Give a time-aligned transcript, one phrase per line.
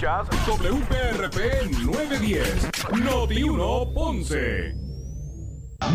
[0.00, 1.36] Escuchas WPRP
[1.84, 2.70] 910,
[3.04, 4.74] Noti 1 Ponce.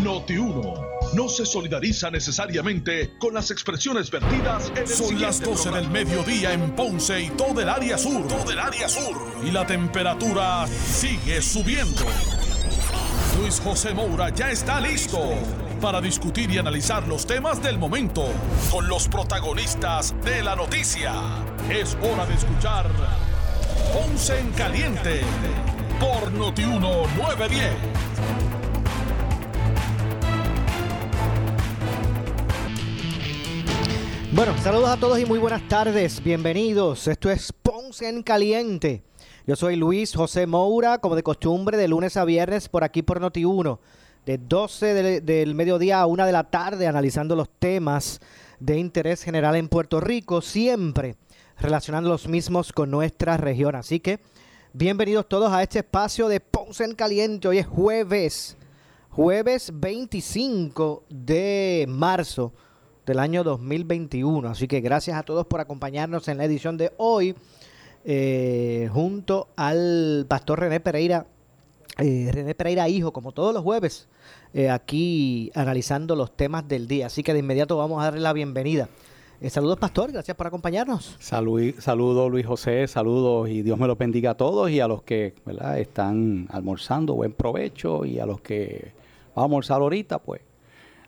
[0.00, 0.74] Noti 1
[1.14, 6.52] no se solidariza necesariamente con las expresiones vertidas en el Son las 12 del mediodía
[6.52, 8.28] en Ponce y todo el área sur.
[8.28, 9.16] Todo el área sur.
[9.44, 12.02] Y la temperatura sigue subiendo.
[13.40, 15.18] Luis José Moura ya está listo
[15.80, 18.28] para discutir y analizar los temas del momento
[18.70, 21.12] con los protagonistas de la noticia.
[21.68, 22.88] Es hora de escuchar
[23.96, 25.22] Ponce en Caliente
[25.98, 27.72] por Noti 1910.
[34.32, 36.22] Bueno, saludos a todos y muy buenas tardes.
[36.22, 37.08] Bienvenidos.
[37.08, 39.02] Esto es Ponce en Caliente.
[39.46, 43.22] Yo soy Luis José Moura, como de costumbre, de lunes a viernes por aquí por
[43.22, 43.78] Noti1,
[44.26, 48.20] de 12 del, del mediodía a 1 de la tarde, analizando los temas
[48.60, 51.16] de interés general en Puerto Rico, siempre
[51.58, 53.74] relacionando los mismos con nuestra región.
[53.74, 54.20] Así que,
[54.72, 57.48] bienvenidos todos a este espacio de Ponce en Caliente.
[57.48, 58.56] Hoy es jueves,
[59.10, 62.52] jueves 25 de marzo
[63.06, 64.48] del año 2021.
[64.48, 67.34] Así que gracias a todos por acompañarnos en la edición de hoy,
[68.04, 71.26] eh, junto al pastor René Pereira,
[71.98, 74.08] eh, René Pereira Hijo, como todos los jueves,
[74.52, 77.06] eh, aquí analizando los temas del día.
[77.06, 78.88] Así que de inmediato vamos a darle la bienvenida.
[79.40, 81.16] Eh, saludos, pastor, gracias por acompañarnos.
[81.18, 85.02] Salud, saludos, Luis José, saludos y Dios me los bendiga a todos y a los
[85.02, 85.78] que ¿verdad?
[85.78, 88.92] están almorzando, buen provecho y a los que
[89.34, 90.40] vamos a almorzar ahorita, pues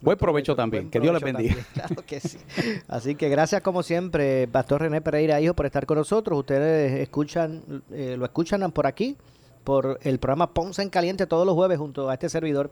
[0.01, 0.85] Buen provecho también.
[0.85, 1.55] Buen que Dios les bendiga.
[1.55, 2.39] también, Claro que sí.
[2.87, 6.39] Así que gracias como siempre, Pastor René Pereira Hijo, por estar con nosotros.
[6.39, 9.17] Ustedes escuchan, eh, lo escuchan por aquí,
[9.65, 12.70] por el programa Ponce en Caliente todos los jueves junto a este servidor,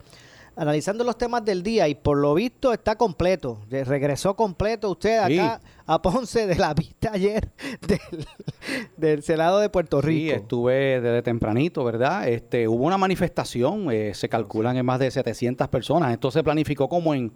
[0.56, 3.60] analizando los temas del día y por lo visto está completo.
[3.70, 7.52] Regresó completo usted acá a Ponce de la vista ayer
[7.86, 8.26] del,
[8.96, 10.34] del Senado de Puerto Sí, Rico.
[10.36, 12.26] estuve desde tempranito, ¿verdad?
[12.28, 16.12] Este, hubo una manifestación, eh, se calculan en más de 700 personas.
[16.12, 17.32] Esto se planificó como en,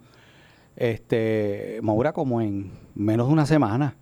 [0.75, 3.95] este, Maura, como en menos de una semana.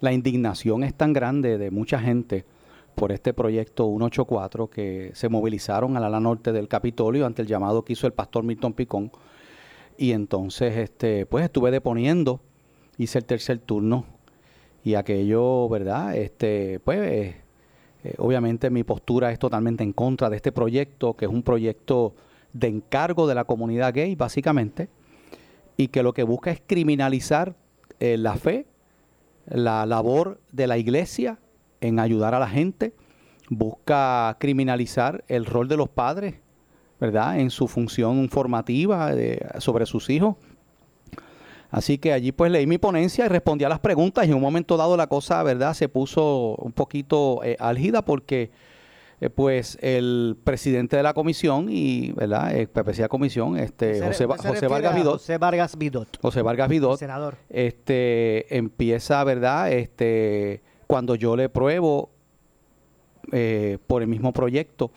[0.00, 2.44] La indignación es tan grande de mucha gente
[2.96, 7.84] por este proyecto 184 que se movilizaron al ala norte del Capitolio ante el llamado
[7.84, 9.12] que hizo el pastor Milton Picón.
[9.98, 12.40] Y entonces, este, pues estuve deponiendo,
[12.96, 14.06] hice el tercer turno
[14.82, 16.16] y aquello, ¿verdad?
[16.16, 17.36] Este, pues, eh,
[18.02, 22.14] eh, obviamente mi postura es totalmente en contra de este proyecto, que es un proyecto
[22.54, 24.88] de encargo de la comunidad gay, básicamente,
[25.76, 27.54] y que lo que busca es criminalizar
[28.00, 28.66] eh, la fe,
[29.46, 31.38] la labor de la iglesia
[31.80, 32.92] en ayudar a la gente,
[33.48, 36.34] busca criminalizar el rol de los padres,
[37.00, 37.38] ¿verdad?
[37.38, 40.36] En su función formativa de- sobre sus hijos.
[41.70, 44.40] Así que allí pues leí mi ponencia y respondí a las preguntas y en un
[44.40, 45.74] momento dado la cosa, ¿verdad?
[45.74, 48.50] Se puso un poquito eh, álgida porque
[49.20, 52.54] eh, pues el presidente de la comisión y, ¿verdad?
[52.56, 57.36] Eh, pertenecía a comisión, este, José, Vargas Vidot, José Vargas Vidot, José Vargas Vidot, senador.
[57.48, 59.72] este, empieza, ¿verdad?
[59.72, 62.10] Este, cuando yo le pruebo
[63.32, 64.90] eh, por el mismo proyecto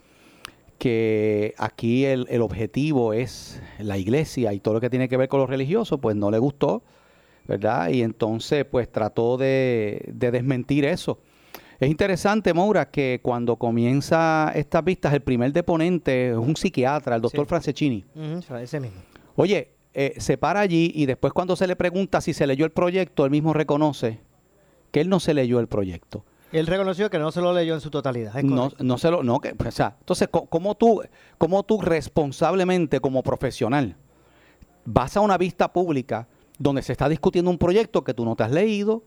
[0.78, 5.28] que aquí el, el objetivo es la iglesia y todo lo que tiene que ver
[5.28, 6.84] con lo religioso, pues no le gustó,
[7.48, 7.90] ¿verdad?
[7.90, 11.20] Y entonces pues trató de, de desmentir eso.
[11.82, 17.22] Es interesante, Moura, que cuando comienza estas vistas, el primer deponente es un psiquiatra, el
[17.22, 17.50] doctor Sí.
[17.50, 18.06] Franceschini.
[18.16, 19.02] Ujú, ese mismo.
[19.36, 22.72] Oye, eh, se para allí y después cuando se le pregunta si se leyó el
[22.72, 24.20] proyecto, él mismo reconoce
[24.92, 26.24] que él no se leyó el proyecto.
[26.52, 28.36] Él reconoció que no se lo leyó en su totalidad.
[28.38, 31.04] es No, no se lo, no, que, o sea, entonces, ¿cómo tú,
[31.38, 33.96] cómo tú responsablemente como profesional
[34.86, 36.28] vas a una vista pública
[36.58, 39.04] donde se está discutiendo un proyecto que tú no te has leído?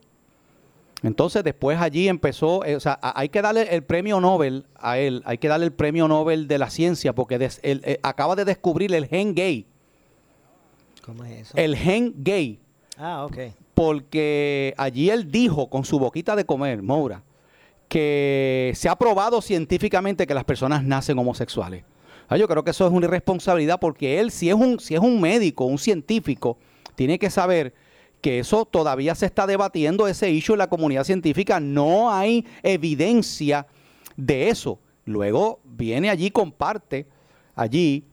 [1.01, 5.21] Entonces después allí empezó, eh, o sea, hay que darle el premio Nobel a él,
[5.25, 8.45] hay que darle el premio Nobel de la ciencia porque des- él, eh, acaba de
[8.45, 9.67] descubrir el gen gay,
[11.05, 11.57] ¿Cómo es eso?
[11.57, 12.61] el gen gay.
[12.97, 13.37] Ah, ok.
[13.73, 17.23] Porque allí él dijo con su boquita de comer, Moura,
[17.87, 21.83] que se ha probado científicamente que las personas nacen homosexuales.
[22.27, 25.01] Ah, yo creo que eso es una irresponsabilidad porque él, si es un, si es
[25.01, 26.57] un médico, un científico,
[26.95, 27.73] tiene que saber
[28.21, 31.59] que eso todavía se está debatiendo, ese issue en la comunidad científica.
[31.59, 33.67] No hay evidencia
[34.15, 34.79] de eso.
[35.05, 37.05] Luego viene allí, comparte
[37.53, 38.05] allí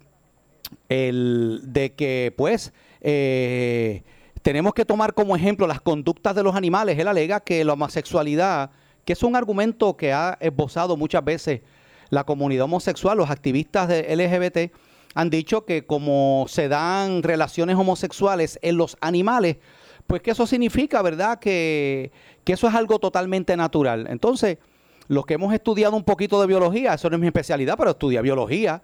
[0.88, 4.02] el de que pues eh,
[4.42, 6.98] tenemos que tomar como ejemplo las conductas de los animales.
[6.98, 8.70] Él alega que la homosexualidad,
[9.04, 11.60] que es un argumento que ha esbozado muchas veces
[12.08, 14.74] la comunidad homosexual, los activistas de LGBT,
[15.14, 19.56] han dicho que como se dan relaciones homosexuales en los animales,
[20.06, 21.38] pues que eso significa, ¿verdad?
[21.38, 22.10] Que,
[22.46, 24.08] eso es algo totalmente natural.
[24.10, 24.58] Entonces,
[25.06, 28.22] los que hemos estudiado un poquito de biología, eso no es mi especialidad, pero estudia
[28.22, 28.82] biología,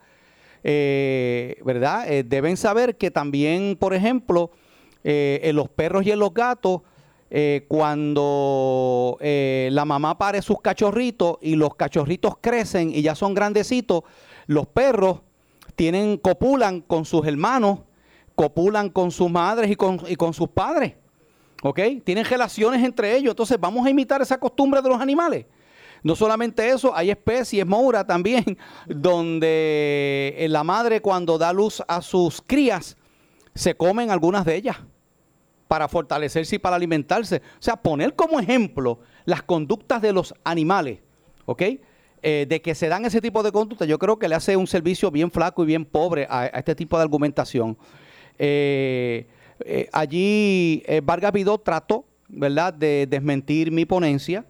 [0.62, 2.08] eh, ¿verdad?
[2.08, 4.52] Eh, deben saber que también, por ejemplo,
[5.08, 6.82] eh, en los perros y en los gatos,
[7.68, 14.02] cuando la mamá pare sus cachorritos y los cachorritos crecen y ya son grandecitos,
[14.46, 15.20] los perros
[15.76, 17.80] tienen, copulan con sus hermanos,
[18.34, 20.94] copulan con sus madres y con, y con sus padres.
[21.62, 21.80] ¿Ok?
[22.04, 23.32] Tienen relaciones entre ellos.
[23.32, 25.46] Entonces vamos a imitar esa costumbre de los animales.
[26.02, 32.40] No solamente eso, hay especies, Moura también, donde la madre cuando da luz a sus
[32.40, 32.96] crías,
[33.54, 34.76] se comen algunas de ellas
[35.68, 37.42] para fortalecerse y para alimentarse.
[37.58, 41.00] O sea, poner como ejemplo las conductas de los animales,
[41.44, 41.62] ¿ok?
[42.22, 44.66] Eh, de que se dan ese tipo de conductas, yo creo que le hace un
[44.66, 47.76] servicio bien flaco y bien pobre a, este tipo de argumentación.
[48.38, 49.26] Eh,
[49.60, 54.44] eh, allí Vargas Vidó trató, ¿verdad?, de desmentir mi ponencia.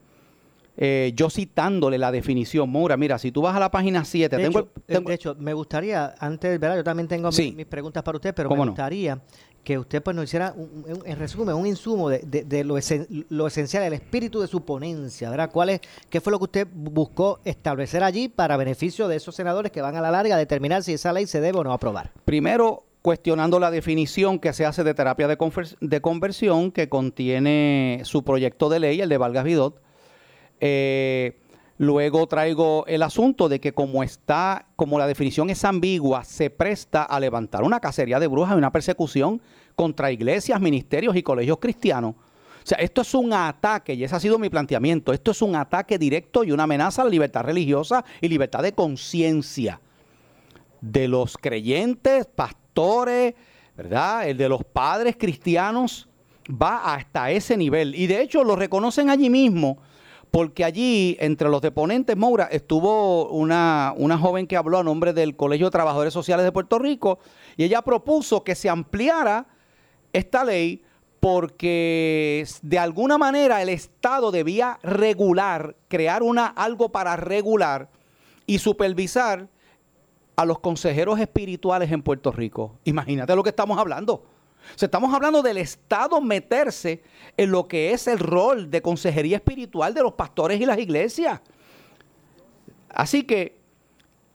[1.15, 4.61] yo citándole la definición, Moura, mira, si tú vas a la página 7, de, tengo,
[4.61, 6.77] hecho, de hecho, me gustaría, antes, ¿verdad?
[6.77, 9.21] Yo también tengo mis, preguntas para usted, pero me gustaría
[9.67, 10.55] que usted pues nos hiciera,
[11.07, 15.51] en resumen, un insumo de, lo, esencial, el espíritu de su ponencia, ¿verdad?
[15.51, 19.73] ¿Cuál es, ¿Qué fue lo que usted buscó establecer allí para beneficio de esos senadores
[19.73, 22.13] que van a la larga a determinar si esa ley se debe o no aprobar?
[22.25, 28.69] Primero, cuestionando la definición que se hace de terapia de, conversión que contiene su proyecto
[28.69, 29.83] de ley, el de Valgas Vidot.
[30.61, 31.41] Eh,
[31.79, 37.03] Luego traigo el asunto de que como está, como la definición es ambigua, se presta
[37.03, 39.43] a levantar una cacería de brujas y una persecución
[39.75, 42.15] contra iglesias, ministerios y colegios cristianos.
[42.15, 45.55] O sea, esto es un ataque, y ese ha sido mi planteamiento, esto es un
[45.55, 49.81] ataque directo y una amenaza a la libertad religiosa y libertad de conciencia
[50.81, 53.35] de los creyentes, pastores,
[53.77, 54.29] ¿verdad?
[54.29, 56.09] El de los padres cristianos
[56.51, 57.95] va hasta ese nivel.
[57.95, 59.79] Y de hecho lo reconocen allí mismo
[60.37, 65.35] porque allí, entre los deponentes, Moura, estuvo una, una joven que habló a nombre del
[65.35, 67.21] Colegio de Trabajadores Sociales de Puerto Rico
[67.57, 69.47] y ella propuso que se ampliara
[70.13, 70.83] esta ley
[71.21, 77.89] porque de alguna manera el Estado debía regular, crear una, algo para regular
[78.45, 79.49] y supervisar
[80.37, 82.75] a los consejeros espirituales en Puerto Rico.
[82.85, 84.36] Imagínate lo que estamos hablando
[84.81, 87.03] estamos hablando del Estado meterse
[87.37, 91.41] en lo que es el rol de consejería espiritual de los pastores y las iglesias.
[92.89, 93.59] Así que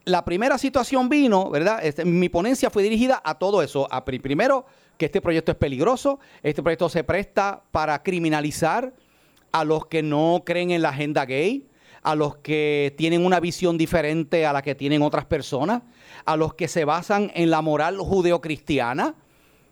[0.05, 1.83] la primera situación vino, ¿verdad?
[1.83, 3.87] Este, mi ponencia fue dirigida a todo eso.
[4.05, 4.65] Primero,
[4.97, 8.93] que este proyecto es peligroso, este proyecto se presta para criminalizar
[9.51, 11.67] a los que no creen en la agenda gay,
[12.03, 15.83] a los que tienen una visión diferente a la que tienen otras personas,
[16.25, 19.15] a los que se basan en la moral judeocristiana.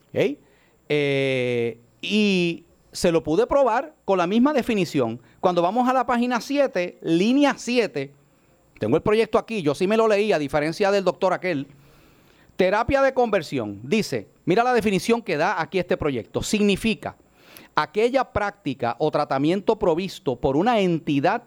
[0.10, 0.40] ¿okay?
[0.90, 5.22] Eh, y se lo pude probar con la misma definición.
[5.40, 8.12] Cuando vamos a la página 7, línea 7,
[8.80, 11.68] tengo el proyecto aquí, yo sí me lo leí, a diferencia del doctor aquel.
[12.56, 13.80] Terapia de conversión.
[13.84, 16.42] Dice, mira la definición que da aquí este proyecto.
[16.42, 17.16] Significa
[17.76, 21.44] aquella práctica o tratamiento provisto por una entidad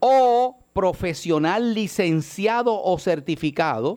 [0.00, 3.96] o profesional licenciado o certificado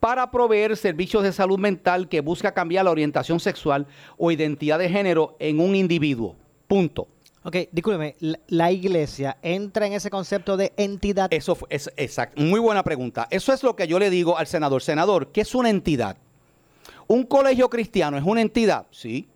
[0.00, 4.88] para proveer servicios de salud mental que busca cambiar la orientación sexual o identidad de
[4.88, 6.36] género en un individuo.
[6.68, 7.08] Punto.
[7.42, 8.16] Ok, discúlpeme,
[8.48, 11.32] ¿la iglesia entra en ese concepto de entidad?
[11.32, 12.42] Eso es exacto.
[12.42, 13.28] Muy buena pregunta.
[13.30, 14.82] Eso es lo que yo le digo al senador.
[14.82, 16.16] Senador, ¿qué es una entidad?
[17.06, 18.86] ¿Un colegio cristiano es una entidad?
[18.90, 19.28] Sí.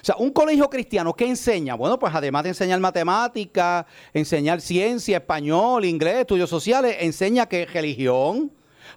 [0.00, 1.74] O sea, un colegio cristiano, ¿qué enseña?
[1.74, 8.50] Bueno, pues además de enseñar matemática, enseñar ciencia, español, inglés, estudios sociales, enseña que religión,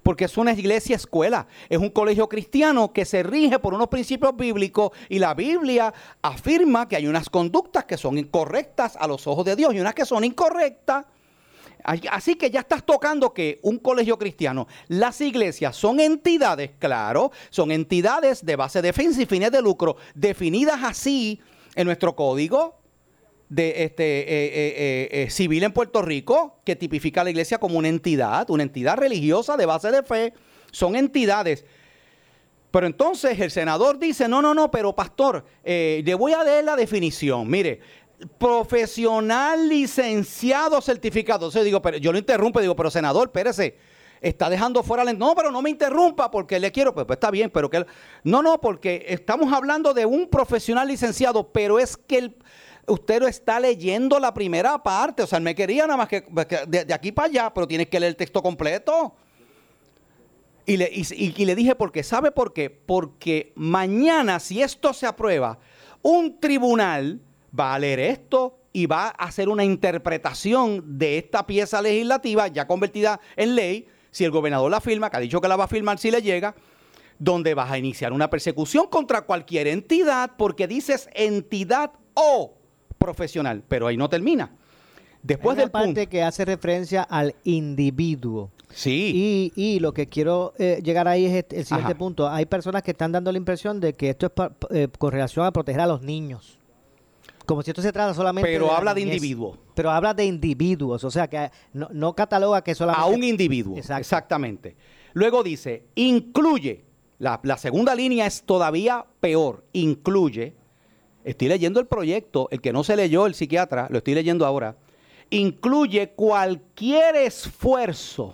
[0.06, 4.38] porque es una iglesia escuela, es un colegio cristiano que se rige por unos principios
[4.38, 9.44] bíblicos y la Biblia afirma que hay unas conductas que son incorrectas a los ojos
[9.46, 11.06] de Dios y unas que son incorrectas.
[11.84, 17.72] Así que ya estás tocando que un colegio cristiano, las iglesias son entidades, claro, son
[17.72, 21.42] entidades de base de defensa y fines de lucro, definidas así
[21.74, 22.78] en nuestro código,
[23.56, 27.78] de este, eh, eh, eh, civil en Puerto Rico que tipifica a la iglesia como
[27.78, 30.34] una entidad, una entidad religiosa de base de fe.
[30.72, 31.64] Son entidades.
[32.70, 36.76] Pero entonces el senador dice, no, no, no, pero pastor, le voy a leer la
[36.76, 37.50] definición.
[37.50, 37.80] Mire,
[38.38, 41.46] profesional licenciado certificado.
[41.46, 43.78] Entonces digo, pero yo lo interrumpo digo, pero senador, espérese,
[44.20, 45.14] está dejando fuera la...
[45.14, 47.86] No, pero no me interrumpa porque le quiero, pues, pues está bien, pero que...
[48.26, 52.36] No, no, porque estamos hablando de un profesional licenciado, pero es que el
[52.88, 55.24] usted lo está leyendo la primera parte.
[55.24, 56.25] O sea, me quería nada más que
[56.68, 59.15] de, aquí para allá, pero tienes que leer el texto completo.
[60.65, 62.01] Y le, y, le dije, ¿por qué?
[62.01, 62.72] ¿Sabe por qué?
[62.72, 65.60] Porque mañana, si esto se aprueba,
[66.01, 67.22] un tribunal
[67.58, 72.65] va a leer esto y va a hacer una interpretación de esta pieza legislativa ya
[72.65, 75.68] convertida en ley, si el gobernador la firma, que ha dicho que la va a
[75.68, 76.56] firmar si le llega,
[77.20, 82.56] donde vas a iniciar una persecución contra cualquier entidad porque dices entidad o
[82.98, 84.52] profesional, pero ahí no termina.
[85.24, 86.10] Después Hay una del parte punto.
[86.12, 88.52] que hace referencia al individuo.
[88.70, 89.52] Sí.
[89.56, 91.98] Y, y lo que quiero eh, llegar ahí es este- el siguiente Ajá.
[91.98, 92.30] punto.
[92.30, 95.46] Hay personas que están dando la impresión de que esto es pa- eh, con relación
[95.46, 96.60] a proteger a los niños.
[97.46, 99.16] Como si esto se trata solamente Pero la habla de niñez.
[99.18, 99.58] individuo.
[99.75, 103.08] Pero habla de individuos, o sea que no, no cataloga que solamente...
[103.08, 103.78] a un individuo.
[103.78, 104.02] Exacto.
[104.02, 104.75] Exactamente.
[105.14, 106.86] Luego dice, incluye,
[107.20, 110.56] la, la segunda línea es todavía peor, incluye,
[111.25, 114.77] estoy leyendo el proyecto, el que no se leyó el psiquiatra, lo estoy leyendo ahora,
[115.29, 118.34] incluye cualquier esfuerzo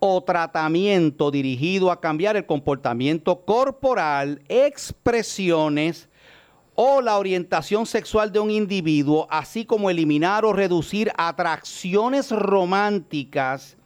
[0.00, 6.08] o tratamiento dirigido a cambiar el comportamiento corporal, expresiones
[6.74, 13.76] o la orientación sexual de un individuo, así como eliminar o reducir atracciones románticas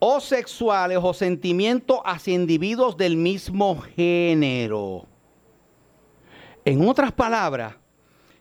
[0.00, 5.06] o sexuales o sentimientos hacia individuos del mismo género.
[6.70, 7.74] En otras palabras,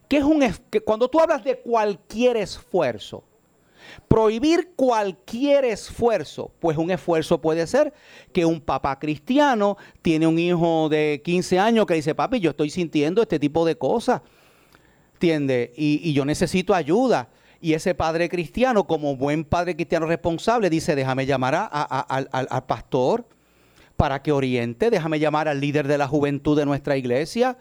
[0.07, 3.23] ¿qué es un que cuando tú hablas de cualquier esfuerzo?
[4.07, 7.91] Prohibir cualquier esfuerzo, pues un esfuerzo puede ser
[8.31, 12.69] que un papá cristiano tiene un hijo de 15 años que dice, papi, yo estoy
[12.69, 14.21] sintiendo este tipo de cosas,
[15.13, 15.71] ¿entiendes?
[15.75, 17.29] Y, y yo necesito ayuda.
[17.59, 22.65] Y ese padre cristiano, como buen padre cristiano responsable, dice, déjame llamar a- al- al
[22.67, 23.25] pastor
[23.97, 27.57] para que oriente, déjame llamar al líder de la juventud de nuestra iglesia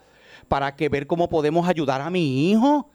[0.49, 2.91] para que ver cómo podemos ayudar a mi hijo,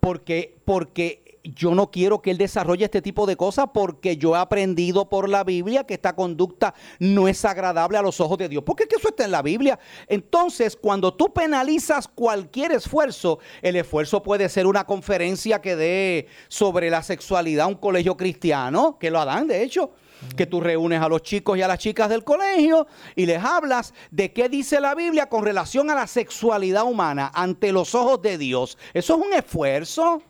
[0.00, 4.38] porque, porque yo no quiero que él desarrolle este tipo de cosas, porque yo he
[4.38, 8.62] aprendido por la Biblia que esta conducta no es agradable a los ojos de Dios,
[8.64, 9.78] porque es que eso está en la Biblia.
[10.06, 16.90] Entonces, cuando tú penalizas cualquier esfuerzo, el esfuerzo puede ser una conferencia que dé sobre
[16.90, 19.92] la sexualidad a un colegio cristiano, que lo dan, de hecho
[20.36, 23.94] que tú reúnes a los chicos y a las chicas del colegio y les hablas
[24.10, 28.38] de qué dice la Biblia con relación a la sexualidad humana ante los ojos de
[28.38, 28.78] Dios.
[28.94, 30.22] Eso es un esfuerzo.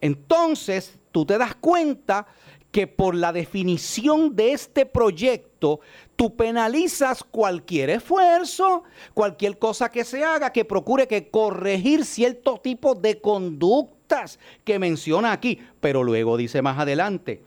[0.00, 2.26] Entonces, tú te das cuenta
[2.72, 5.80] que por la definición de este proyecto,
[6.16, 12.94] tú penalizas cualquier esfuerzo, cualquier cosa que se haga que procure que corregir cierto tipo
[12.94, 15.60] de conductas que menciona aquí.
[15.80, 17.42] Pero luego dice más adelante,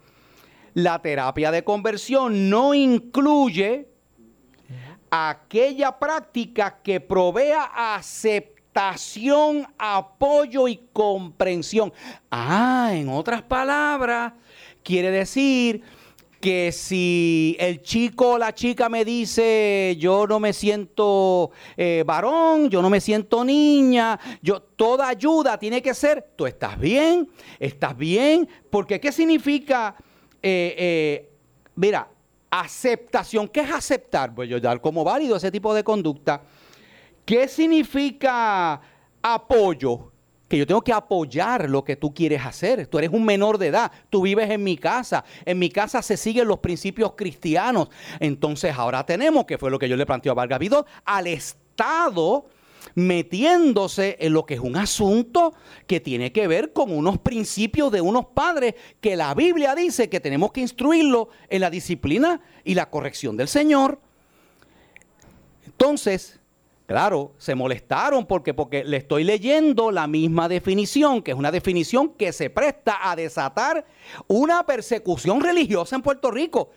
[0.75, 3.87] la terapia de conversión no incluye
[5.09, 11.93] aquella práctica que provea aceptación, apoyo y comprensión.
[12.29, 14.33] Ah, en otras palabras,
[14.83, 15.81] quiere decir
[16.41, 22.69] que si el chico o la chica me dice yo no me siento eh, varón,
[22.69, 27.29] yo no me siento niña, yo toda ayuda tiene que ser, tú estás bien,
[27.59, 29.95] estás bien, porque ¿qué significa?
[30.47, 31.29] Eh, eh,
[31.75, 32.07] mira,
[32.51, 34.35] aceptación, ¿qué es aceptar?
[34.35, 36.43] Pues yo dar como válido ese tipo de conducta.
[37.25, 38.79] ¿Qué significa
[39.23, 40.11] apoyo?
[40.47, 42.85] Que yo tengo que apoyar lo que tú quieres hacer.
[42.85, 46.15] Tú eres un menor de edad, tú vives en mi casa, en mi casa se
[46.15, 47.89] siguen los principios cristianos.
[48.19, 52.45] Entonces ahora tenemos, que fue lo que yo le planteé a Vargas Vidal, al Estado
[52.93, 55.53] metiéndose en lo que es un asunto
[55.87, 60.19] que tiene que ver con unos principios de unos padres que la Biblia dice que
[60.19, 63.99] tenemos que instruirlo en la disciplina y la corrección del Señor.
[65.65, 66.39] Entonces,
[66.85, 72.09] claro, se molestaron porque, porque le estoy leyendo la misma definición, que es una definición
[72.09, 73.85] que se presta a desatar
[74.27, 76.69] una persecución religiosa en Puerto Rico,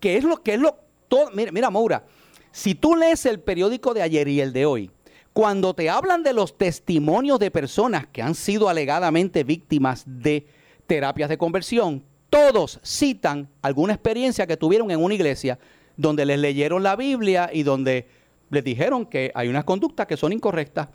[0.00, 2.04] que es lo que es lo todo, mira, mira, Moura,
[2.50, 4.90] si tú lees el periódico de ayer y el de hoy,
[5.36, 10.46] cuando te hablan de los testimonios de personas que han sido alegadamente víctimas de
[10.86, 15.58] terapias de conversión, todos citan alguna experiencia que tuvieron en una iglesia
[15.94, 18.08] donde les leyeron la Biblia y donde
[18.48, 20.88] les dijeron que hay unas conductas que son incorrectas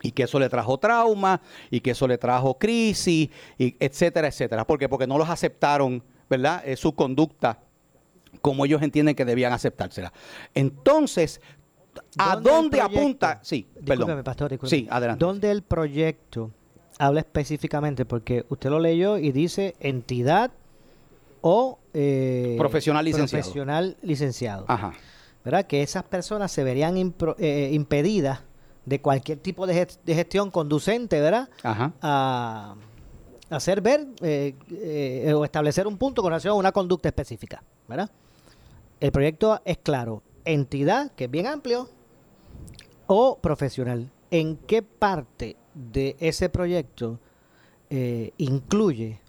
[0.00, 4.66] y que eso le trajo trauma y que eso le trajo crisis, etcétera, etcétera.
[4.66, 4.88] ¿Por qué?
[4.88, 6.62] Porque no los aceptaron, ¿verdad?
[6.66, 7.58] Eh, su conducta
[8.40, 10.10] como ellos entienden que debían aceptársela.
[10.54, 11.42] Entonces,
[12.18, 13.40] ¿a ¿Dónde apunta?
[13.42, 14.22] Sí, perdón.
[14.22, 14.82] pastor, discúlpeme.
[14.82, 15.24] Sí, adelante.
[15.24, 16.50] ¿Dónde el proyecto
[16.98, 18.04] habla específicamente?
[18.04, 20.50] Porque usted lo leyó y dice entidad
[21.40, 21.78] o...
[21.92, 23.42] eh, Profesional licenciado.
[23.42, 24.64] Profesional licenciado.
[24.68, 24.92] Ajá.
[25.44, 25.66] ¿Verdad?
[25.66, 28.40] Que esas personas se verían impro- eh, impedidas
[28.86, 31.48] de cualquier tipo de, gest- de gestión conducente, ¿verdad?
[31.62, 31.92] Ajá.
[32.00, 32.74] A
[33.50, 38.10] hacer ver eh, eh, o establecer un punto con relación a una conducta específica, ¿verdad?
[39.00, 41.88] El proyecto es claro, entidad, que es bien amplio,
[43.06, 44.10] o profesional.
[44.30, 47.20] ¿En qué parte de ese proyecto
[47.90, 49.20] eh, incluye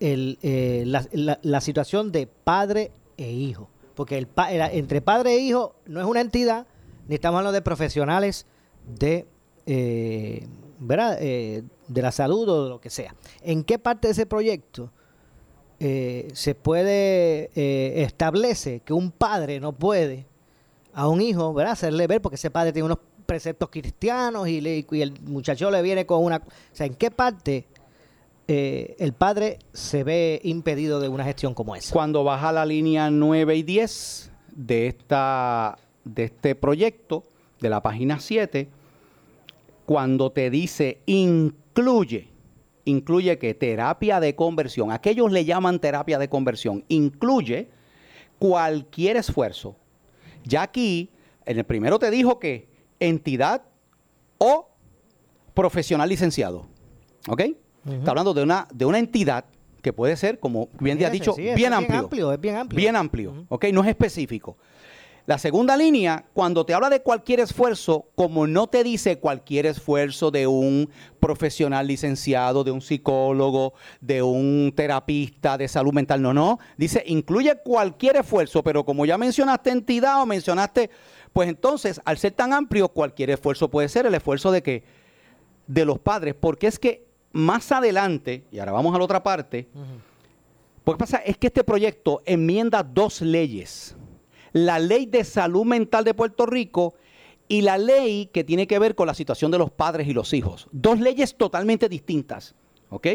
[0.00, 3.68] eh, la, situación de padre e hijo.
[3.94, 6.66] Porque entre padre e hijo no es una entidad,
[7.08, 8.46] ni estamos hablando de profesionales
[8.86, 9.26] de,
[9.66, 10.46] eh,
[10.78, 11.18] ¿verdad?
[11.18, 13.14] De la salud o de lo que sea.
[13.42, 14.92] ¿En qué parte de ese proyecto
[15.80, 20.26] eh, se puede, eh, establece que un padre no puede
[20.92, 21.74] a un hijo, ¿verdad?
[21.74, 26.24] Hacerle ver, porque ese padre tiene unos preceptos cristianos y, el muchacho le viene con
[26.24, 26.38] una...
[26.38, 26.42] O
[26.72, 27.66] sea, ¿en qué parte
[28.48, 31.92] eh, el padre se ve impedido de una gestión como esa?
[31.92, 37.22] Cuando baja la línea 9 y 10 de, esta, de este proyecto,
[37.60, 38.68] de la página 7,
[39.86, 42.28] cuando te dice incluye,
[42.88, 47.68] incluye que terapia de conversión, aquellos le llaman terapia de conversión, incluye
[48.38, 49.76] cualquier esfuerzo.
[50.44, 51.10] Ya aquí,
[51.44, 52.68] en el primero te dijo que
[52.98, 53.62] entidad
[54.38, 54.70] o
[55.54, 56.66] profesional licenciado.
[57.28, 57.42] ¿Ok?
[57.86, 59.44] Está hablando de una, de una entidad
[59.82, 61.98] que puede ser, como bien te has dicho, sí, es bien, bien amplio.
[61.98, 62.76] amplio, es bien amplio.
[62.76, 63.66] Bien amplio, ¿ok?
[63.72, 64.56] No es específico.
[65.28, 70.30] La segunda línea, cuando te habla de cualquier esfuerzo, como no te dice cualquier esfuerzo
[70.30, 70.88] de un
[71.20, 76.58] profesional licenciado, de un psicólogo, de un terapista de salud mental, no, no.
[76.78, 80.88] Dice, incluye cualquier esfuerzo, pero como ya mencionaste entidad o mencionaste,
[81.34, 84.82] pues entonces, al ser tan amplio, cualquier esfuerzo puede ser el esfuerzo de que,
[85.66, 89.68] de los padres, porque es que más adelante, y ahora vamos a la otra parte,
[90.86, 93.94] lo que pasa es que este proyecto enmienda dos leyes.
[94.64, 96.94] La ley de salud mental de Puerto Rico
[97.46, 100.32] y la ley que tiene que ver con la situación de los padres y los
[100.32, 100.66] hijos.
[100.72, 102.54] Dos leyes totalmente distintas.
[102.90, 103.06] ¿Ok?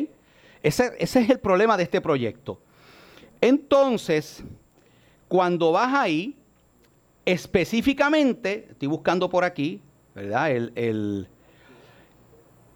[0.61, 2.59] Ese, es el problema de este proyecto.
[3.41, 4.43] Entonces,
[5.27, 6.37] cuando vas ahí,
[7.25, 9.81] específicamente, estoy buscando por aquí,
[10.15, 10.51] ¿verdad?
[10.51, 11.27] El-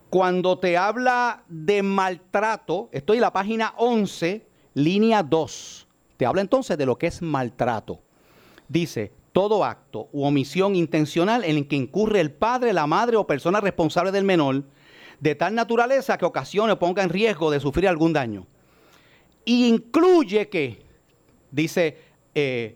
[0.10, 5.88] cuando te habla de maltrato, estoy en la página 11, línea 2.
[6.18, 8.02] Te habla entonces de lo que es maltrato.
[8.68, 13.28] Dice, todo acto u omisión intencional en el que incurre el padre, la madre o
[13.28, 14.64] persona responsable del menor,
[15.20, 18.46] de tal naturaleza que ocasione o ponga en riesgo de sufrir algún daño.
[19.46, 20.82] Y incluye que,
[21.52, 21.98] dice,
[22.36, 22.76] eh,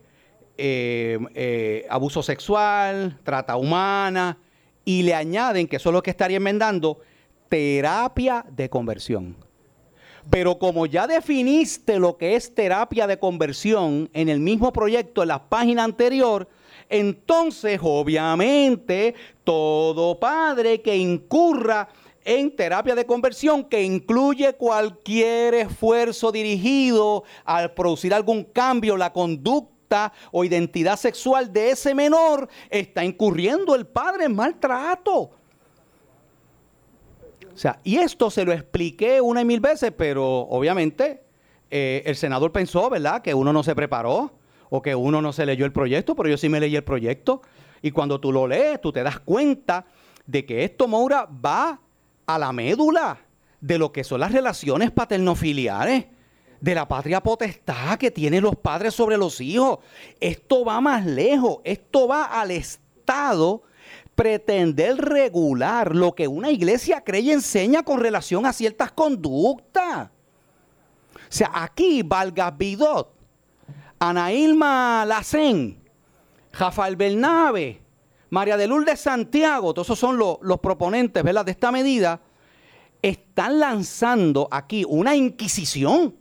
[0.57, 4.37] eh, eh, abuso sexual, trata humana,
[4.85, 6.99] y le añaden, que eso es lo que estaría enmendando,
[7.49, 9.35] terapia de conversión.
[10.29, 15.29] Pero como ya definiste lo que es terapia de conversión en el mismo proyecto, en
[15.29, 16.47] la página anterior,
[16.89, 21.87] entonces obviamente todo padre que incurra
[22.23, 29.11] en terapia de conversión, que incluye cualquier esfuerzo dirigido al producir algún cambio en la
[29.11, 35.31] conducta o identidad sexual de ese menor, está incurriendo el padre en maltrato.
[37.61, 41.21] Sea, y esto se lo expliqué una y mil veces, pero obviamente
[41.69, 44.33] eh, el senador pensó, ¿verdad?, que uno no se preparó
[44.71, 47.43] o que uno no se leyó el proyecto, pero yo sí me leí el proyecto.
[47.83, 49.85] Y cuando tú lo lees, tú te das cuenta
[50.25, 51.79] de que esto, Moura, va
[52.25, 53.19] a la médula
[53.59, 56.05] de lo que son las relaciones paternofiliares,
[56.61, 59.77] de la patria potestad que tienen los padres sobre los hijos.
[60.19, 63.61] Esto va más lejos, esto va al Estado
[64.15, 70.09] pretender regular lo que una iglesia cree y enseña con relación a ciertas conductas.
[71.15, 73.13] O sea, aquí Valgas Bidot,
[73.99, 75.81] Ana Ilma Lacén,
[76.51, 77.81] Rafael Bernabe,
[78.29, 82.21] María de Lourdes Santiago, todos esos son los, los proponentes de esta medida,
[83.01, 86.15] están lanzando aquí una inquisición.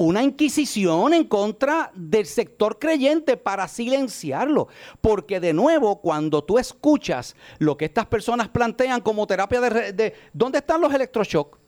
[0.00, 4.68] Una inquisición en contra del sector creyente para silenciarlo.
[5.00, 10.14] Porque de nuevo, cuando tú escuchas lo que estas personas plantean como terapia de...
[10.32, 11.58] ¿Dónde están los electroshock?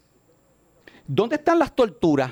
[1.09, 2.31] ¿Dónde están las torturas?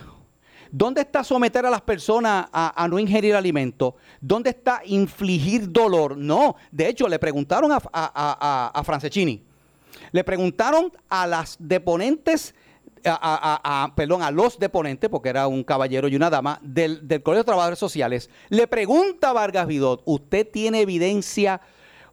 [0.70, 3.96] ¿Dónde está someter a las personas a, no ingerir alimento?
[4.20, 6.16] ¿Dónde está infligir dolor?
[6.16, 6.54] No.
[6.70, 9.42] De hecho, le preguntaron a- a- a Francescini.
[10.12, 12.54] Le preguntaron a las deponentes,
[13.04, 17.42] a, perdón, a los deponentes, porque era un caballero y una dama, del, del Colegio
[17.42, 18.30] de Trabajadores Sociales.
[18.48, 21.60] Le pregunta a Vargas Vidot, ¿usted tiene evidencia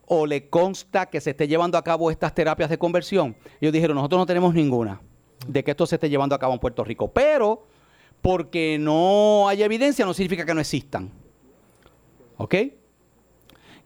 [0.07, 3.35] o le consta que se esté llevando a cabo estas terapias de conversión?
[3.59, 5.01] Ellos dijeron, nosotros no tenemos ninguna
[5.47, 7.67] de que esto se esté llevando a cabo en Puerto Rico, pero
[8.21, 11.11] porque no hay evidencia no significa que no existan.
[12.37, 12.55] ¿Ok?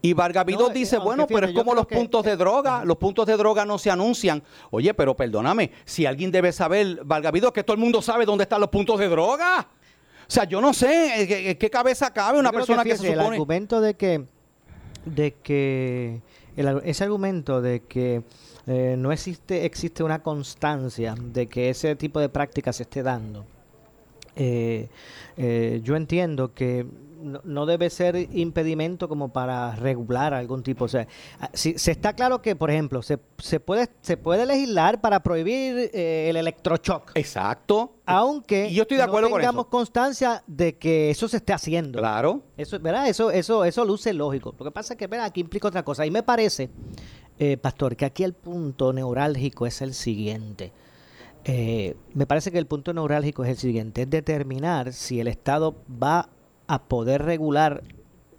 [0.02, 0.26] Y No,
[0.70, 3.36] eh, dice, bueno, pero fíjate, es como los que- puntos de droga, los puntos de
[3.36, 4.42] droga no se anuncian.
[4.72, 8.44] Oye, pero perdóname, si alguien debe saber, Vargas Vidot, que todo el mundo sabe dónde
[8.44, 9.68] están los puntos de droga.
[10.22, 13.08] O sea, yo no sé, ¿en qué, en qué cabeza cabe una persona que, fíjese,
[13.08, 14.24] se El argumento de que,
[15.06, 16.22] de que
[16.56, 18.24] el ese argumento de que
[18.68, 23.46] eh, no existe, existe una constancia de que ese tipo de práctica se esté dando.
[24.36, 24.88] Eh,
[25.36, 26.86] eh, yo entiendo que
[27.22, 30.86] no, no debe ser impedimento como para regular algún tipo.
[30.86, 31.08] O sea,
[31.40, 35.22] ah, si, se está claro que, por ejemplo, se, se puede se puede legislar para
[35.22, 37.96] prohibir eh, el electroshock, Exacto.
[38.06, 39.70] aunque Y yo estoy de acuerdo no con tengamos eso.
[39.70, 42.00] constancia de que eso se esté haciendo.
[42.00, 42.42] Claro.
[42.58, 43.08] Eso, ¿verdad?
[43.08, 44.56] Eso, eso, eso luce lógico.
[44.58, 45.28] Lo que pasa es que, ¿verdad?
[45.28, 46.06] Aquí implica otra cosa.
[46.06, 46.70] Y me parece,
[47.38, 50.72] eh, Pastor, que aquí el punto neurálgico es el siguiente.
[51.46, 54.02] Eh, me parece que el punto neurálgico es el siguiente.
[54.04, 56.30] Es determinar si el Estado va
[56.70, 57.84] a poder regular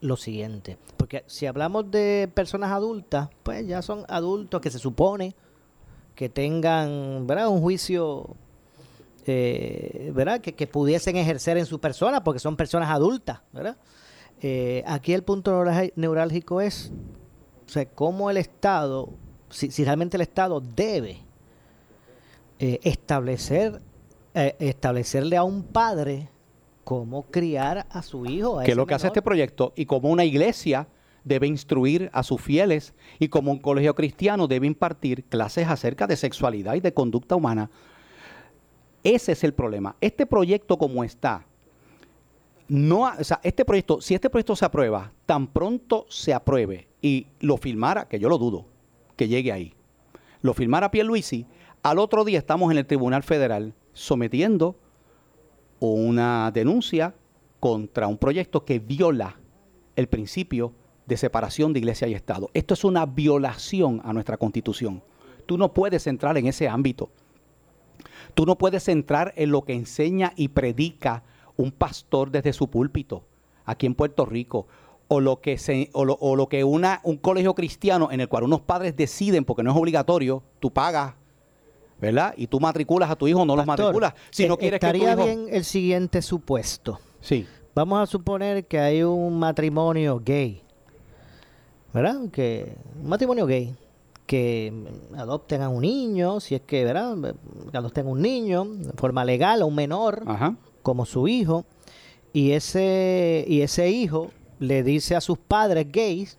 [0.00, 0.78] lo siguiente.
[0.96, 5.34] Porque si hablamos de personas adultas, pues ya son adultos que se supone
[6.14, 7.48] que tengan, ¿verdad?
[7.48, 8.36] Un juicio
[9.26, 10.40] eh, ¿verdad?
[10.40, 13.76] Que, que pudiesen ejercer en su persona, porque son personas adultas, ¿verdad?
[14.40, 15.64] Eh, aquí el punto
[15.96, 16.92] neurálgico es,
[17.66, 19.10] o sea, cómo el Estado,
[19.50, 21.18] si, realmente el Estado debe
[22.60, 23.82] eh, establecer,
[24.34, 26.29] establecerle a un padre
[26.90, 28.58] cómo criar a su hijo.
[28.58, 30.88] a que es lo que hace este proyecto y como una iglesia
[31.22, 36.16] debe instruir a sus fieles y como un colegio cristiano debe impartir clases acerca de
[36.16, 37.70] sexualidad y de conducta humana.
[39.04, 39.94] Ese es el problema.
[40.00, 41.46] Este proyecto como está,
[42.66, 47.28] no, o sea, este proyecto, si este proyecto se aprueba, tan pronto se apruebe y
[47.38, 48.66] lo firmara, que yo lo dudo,
[49.14, 49.74] que llegue ahí,
[50.42, 51.46] lo firmara Pierluisi,
[51.84, 54.74] al otro día estamos en el Tribunal Federal sometiendo
[55.80, 57.14] una denuncia
[57.58, 59.38] contra un proyecto que viola
[59.96, 60.72] el principio
[61.06, 62.50] de separación de iglesia y Estado.
[62.54, 65.02] Esto es una violación a nuestra constitución.
[65.46, 67.10] Tú no puedes entrar en ese ámbito.
[68.34, 71.24] Tú no puedes entrar en lo que enseña y predica
[71.56, 73.24] un pastor desde su púlpito
[73.64, 74.66] aquí en Puerto Rico
[75.08, 78.28] o lo que se, o lo, o lo que una, un colegio cristiano en el
[78.28, 81.14] cual unos padres deciden porque no es obligatorio, tú pagas,
[82.00, 82.34] ¿verdad?
[82.36, 84.14] Y tú matriculas a tu hijo, no los matriculas.
[84.30, 86.98] Si no eh, quieres que tu estaría hijo bien el siguiente supuesto.
[87.20, 87.46] Sí.
[87.74, 90.62] Vamos a suponer que hay un matrimonio gay,
[91.92, 92.28] ¿verdad?
[92.32, 93.74] Que un matrimonio gay
[94.26, 94.72] que
[95.16, 97.16] adopten a un niño, si es que, ¿verdad?
[97.70, 100.54] Que adopten a un niño de forma legal, a un menor Ajá.
[100.82, 101.64] como su hijo
[102.32, 106.38] y ese y ese hijo le dice a sus padres gays,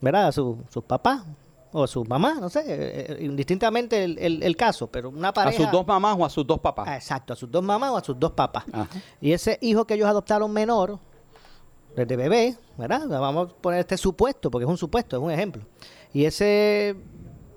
[0.00, 0.28] ¿verdad?
[0.28, 1.22] A su- sus papás
[1.72, 5.28] o a su mamá, no sé, eh, eh, indistintamente el, el- el caso, pero una
[5.28, 6.86] A pareja sus dos mamás o a sus dos papás.
[6.88, 8.64] Ah, exacto, a sus dos mamás o a sus dos papás.
[8.72, 8.88] Ajá.
[9.20, 10.98] Y ese hijo que ellos adoptaron menor,
[11.96, 13.06] desde bebé, ¿verdad?
[13.08, 15.62] Vamos a poner este supuesto, porque es un supuesto, es un ejemplo.
[16.12, 16.94] Y ese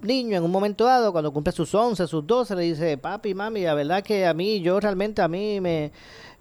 [0.01, 3.61] niño en un momento dado, cuando cumple sus 11, sus 12, le dice, papi, mami,
[3.63, 5.91] la verdad que a mí, yo realmente a mí me...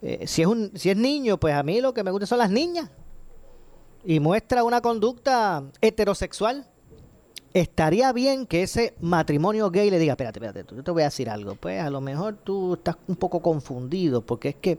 [0.03, 2.39] eh, si, es un, si es niño, pues a mí lo que me gusta son
[2.39, 2.91] las niñas.
[4.05, 6.67] Y muestra una conducta heterosexual.
[7.55, 11.31] Estaría bien que ese matrimonio gay le diga, espérate, espérate, yo te voy a decir
[11.31, 11.55] algo.
[11.55, 14.79] Pues a lo mejor tú estás un poco confundido, porque es que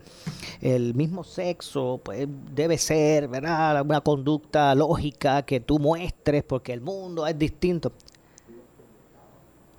[0.59, 3.81] el mismo sexo, pues debe ser, ¿verdad?
[3.81, 7.93] Una conducta lógica que tú muestres, porque el mundo es distinto.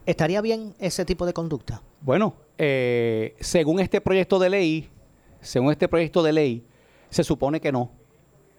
[0.07, 1.83] ¿Estaría bien ese tipo de conducta?
[2.01, 4.89] Bueno, eh, según este proyecto de ley,
[5.43, 6.65] según este proyecto de ley,
[7.11, 7.91] se supone que no.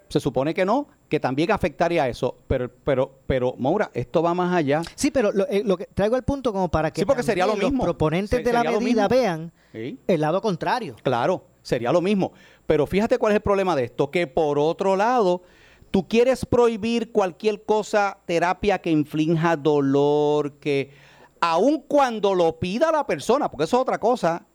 [0.09, 2.35] Se supone que no, que también afectaría a eso.
[2.47, 4.81] Pero, pero, pero, Maura, esto va más allá.
[4.95, 7.45] Sí, pero lo, eh, lo que traigo el punto como para que Sí, porque sería
[7.45, 7.85] lo mismo.
[7.85, 9.97] los proponentes Se- de la medida vean ¿Sí?
[10.07, 10.95] el lado contrario.
[11.03, 12.33] Claro, sería lo mismo.
[12.65, 15.41] Pero fíjate cuál es el problema de esto, que por otro lado,
[15.91, 20.91] tú quieres prohibir cualquier cosa, terapia que inflinja dolor, que
[21.39, 24.45] aun cuando lo pida la persona, porque eso es otra cosa,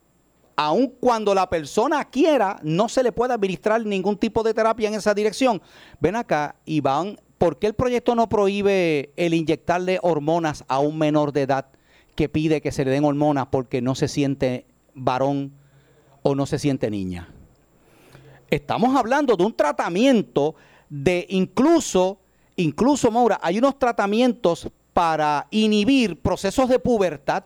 [0.56, 4.94] aun cuando la persona quiera, no se le puede administrar ningún tipo de terapia en
[4.94, 5.62] esa dirección.
[6.00, 10.98] Ven acá y van, ¿por qué el proyecto no prohíbe el inyectarle hormonas a un
[10.98, 11.66] menor de edad
[12.14, 15.52] que pide que se le den hormonas porque no se siente varón
[16.22, 17.28] o no se siente niña?
[18.50, 20.54] Estamos hablando de un tratamiento
[20.90, 22.18] de incluso,
[22.56, 27.44] incluso, Maura, hay unos tratamientos para inhibir procesos de pubertad,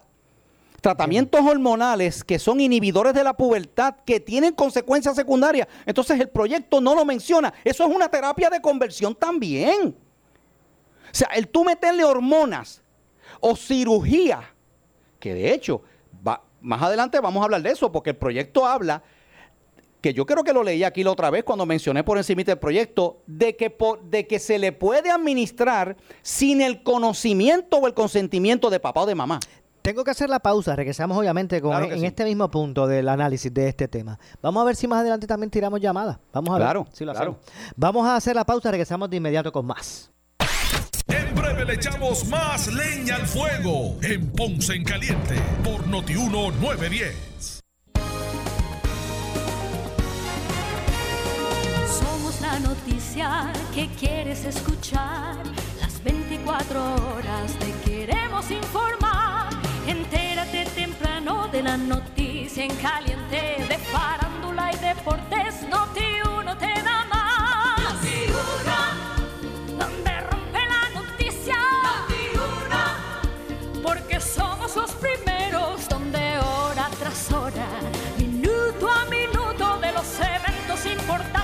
[0.81, 5.67] tratamientos hormonales que son inhibidores de la pubertad, que tienen consecuencias secundarias.
[5.85, 7.53] Entonces el proyecto no lo menciona.
[7.65, 9.97] Eso es una terapia de conversión también.
[11.05, 12.83] O sea, el tú meterle hormonas
[13.41, 14.41] o cirugía,
[15.19, 15.83] que de hecho,
[16.27, 19.03] va- más adelante vamos a hablar de eso, porque el proyecto habla
[20.01, 22.59] que yo creo que lo leí aquí la otra vez cuando mencioné por encima del
[22.59, 27.95] proyecto, de que, por- de que se le puede administrar sin el conocimiento o el
[27.95, 29.41] consentimiento de papá o de mamá.
[29.87, 32.07] Tengo que hacer la pausa, regresamos obviamente con, Claro que en sí.
[32.07, 34.19] este mismo punto del análisis de este tema.
[34.43, 36.19] Vamos a ver si más adelante también tiramos llamadas.
[36.33, 37.39] Vamos a Claro, ver si lo claro.
[37.39, 37.73] hacemos.
[37.77, 40.11] Vamos a hacer la pausa, regresamos de inmediato con más.
[41.07, 47.61] En breve le echamos más leña al fuego en Ponce en Caliente por Notiuno 910.
[51.89, 55.37] Somos la noticia que quieres escuchar.
[55.81, 56.81] Las 24
[57.15, 59.26] horas te queremos informar.
[59.87, 65.63] Entérate temprano de la noticia en caliente de farándula y deportes.
[65.71, 67.95] Noti uno te da más.
[68.03, 68.27] Noti
[69.79, 71.55] donde rompe la noticia.
[71.85, 72.25] Noti
[73.81, 77.67] porque somos los primeros donde hora tras hora,
[78.19, 81.36] minuto a minuto de los eventos importantes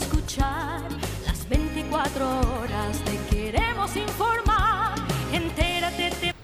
[0.00, 0.82] escuchar.
[1.26, 4.94] Las 24 horas te queremos informar.
[5.32, 6.34] Entérate te-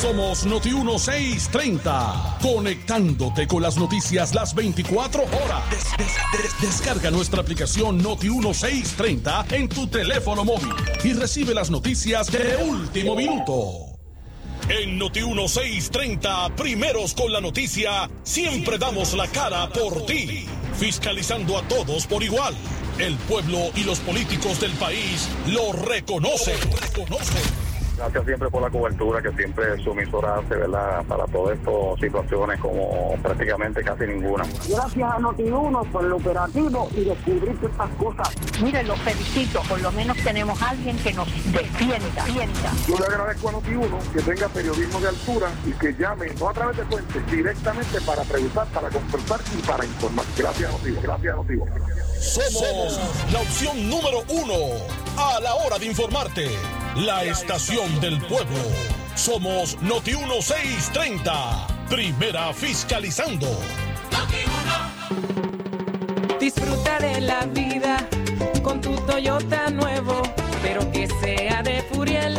[0.00, 5.70] Somos Noti 1630, conectándote con las noticias las 24 horas.
[5.70, 10.72] Des- des- des- descarga nuestra aplicación Noti 1630 en tu teléfono móvil
[11.04, 13.86] y recibe las noticias de último minuto.
[14.68, 20.46] En Noti 1630, primeros con la noticia, siempre damos la cara por ti,
[20.80, 22.54] fiscalizando a todos por igual.
[22.98, 26.56] El pueblo y los políticos del país lo reconocen.
[28.00, 31.04] Gracias siempre por la cobertura que siempre su emisora hace, ¿verdad?
[31.04, 34.44] Para todas estas situaciones como prácticamente casi ninguna.
[34.70, 38.34] Gracias a Notiuno por el operativo y descubrir estas cosas.
[38.62, 42.24] Mire, los felicito, por lo menos tenemos a alguien que nos defienda.
[42.24, 42.72] defienda.
[42.88, 46.54] Yo le agradezco a Notiuno que tenga periodismo de altura y que llame, no a
[46.54, 50.24] través de puentes, directamente para preguntar, para conversar y para informar.
[50.38, 51.00] Gracias, Notiuno.
[51.02, 51.72] Gracias, Notiuno.
[52.20, 53.00] Somos
[53.32, 54.54] la opción número uno
[55.16, 56.50] a la hora de informarte.
[56.96, 58.58] La estación del pueblo.
[59.14, 61.66] Somos Noti 1630.
[61.88, 63.48] Primera fiscalizando.
[66.38, 68.06] Disfruta de la vida
[68.62, 70.20] con tu Toyota nuevo,
[70.62, 72.38] pero que sea de Furiel,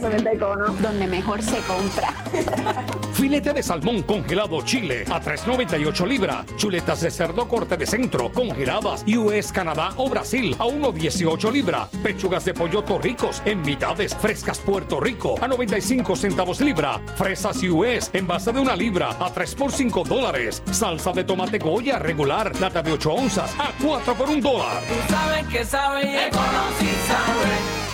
[0.00, 2.14] Tecono, donde mejor se compra.
[3.12, 6.44] Filete de salmón congelado Chile a 3.98 libra.
[6.56, 11.88] Chuletas de cerdo corte de centro congeladas US, Canadá o Brasil a 1.18 libra.
[12.02, 17.00] Pechugas de pollo torricos en mitades frescas Puerto Rico a 95 centavos libra.
[17.16, 20.62] Fresas US en base de una libra a 3 por 5 dólares.
[20.72, 24.82] Salsa de tomate Goya regular lata de 8 onzas a 4 por 1 dólar.
[24.88, 27.93] Tú sabes que sabe y sabe.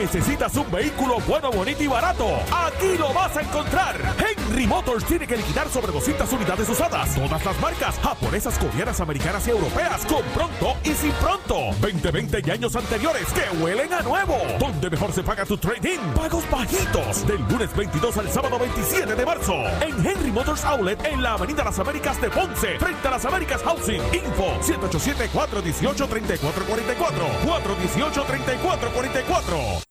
[0.01, 2.27] ¿Necesitas un vehículo bueno, bonito y barato?
[2.51, 3.95] Aquí lo vas a encontrar.
[4.17, 7.13] Henry Motors tiene que liquidar sobre 200 unidades usadas.
[7.13, 11.69] Todas las marcas, japonesas, coreanas, americanas y europeas, con pronto y sin pronto.
[11.81, 14.39] 20, 20 y años anteriores que huelen a nuevo.
[14.59, 15.99] Donde mejor se paga tu trading.
[16.15, 17.27] Pagos bajitos.
[17.27, 19.53] Del lunes 22 al sábado 27 de marzo.
[19.81, 23.61] En Henry Motors Outlet, en la Avenida Las Américas de Ponce, frente a las Américas
[23.61, 24.01] Housing.
[24.13, 27.45] Info 787-418-3444.
[27.45, 29.90] 418-3444.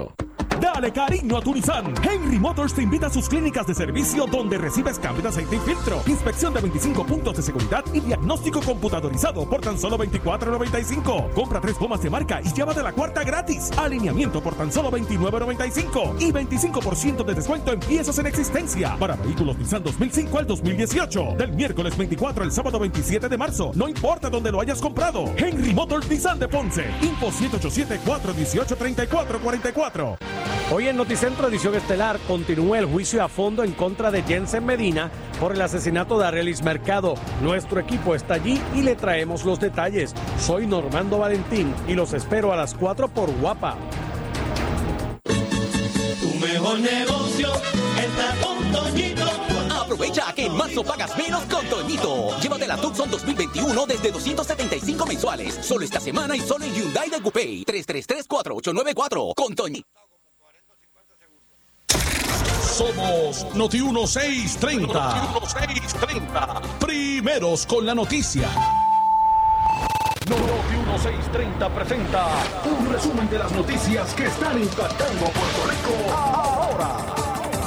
[0.01, 0.30] Capital.
[0.61, 1.91] Dale cariño a tu Nissan.
[2.03, 5.59] Henry Motors te invita a sus clínicas de servicio donde recibes cambio de aceite y
[5.59, 11.33] filtro, inspección de 25 puntos de seguridad y diagnóstico computadorizado por tan solo 24.95.
[11.33, 13.71] Compra tres gomas de marca y llévate la cuarta gratis.
[13.75, 19.57] Alineamiento por tan solo 29.95 y 25% de descuento en piezas en existencia para vehículos
[19.57, 21.35] Nissan 2005 al 2018.
[21.39, 23.71] Del miércoles 24 al sábado 27 de marzo.
[23.73, 25.25] No importa dónde lo hayas comprado.
[25.37, 26.85] Henry Motors Nissan de Ponce.
[27.01, 30.50] Info 787 418 3444.
[30.73, 35.11] Hoy en Noticentro Edición Estelar continúa el juicio a fondo en contra de Jensen Medina
[35.37, 37.15] por el asesinato de Arelis Mercado.
[37.41, 40.13] Nuestro equipo está allí y le traemos los detalles.
[40.39, 43.75] Soy Normando Valentín y los espero a las 4 por Guapa.
[45.25, 47.51] Tu mejor negocio
[47.99, 49.25] está con Toñito.
[49.75, 52.39] Aprovecha que en marzo pagas menos con Toñito.
[52.39, 55.53] Llévate la Tucson 2021 desde 275 mensuales.
[55.53, 57.65] Solo esta semana y solo en Hyundai de Coupé.
[57.65, 59.33] 333-4894.
[59.35, 59.89] Con Toñito.
[62.71, 64.87] Somos Noti 1630.
[64.87, 66.61] Noti 1630.
[66.79, 68.47] Primeros con la noticia.
[70.29, 72.27] Noti 1630 presenta
[72.63, 76.95] un resumen de las noticias que están impactando Puerto Rico ahora.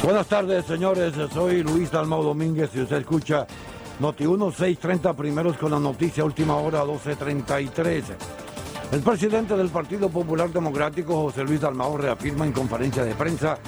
[0.02, 1.12] Buenas tardes, señores.
[1.34, 3.46] Soy Luis Dalmau Domínguez y usted escucha
[4.00, 8.04] Noti 1630 primeros con la noticia última hora 1233.
[8.90, 13.58] El presidente del Partido Popular Democrático, José Luis Dalmau, reafirma en conferencia de prensa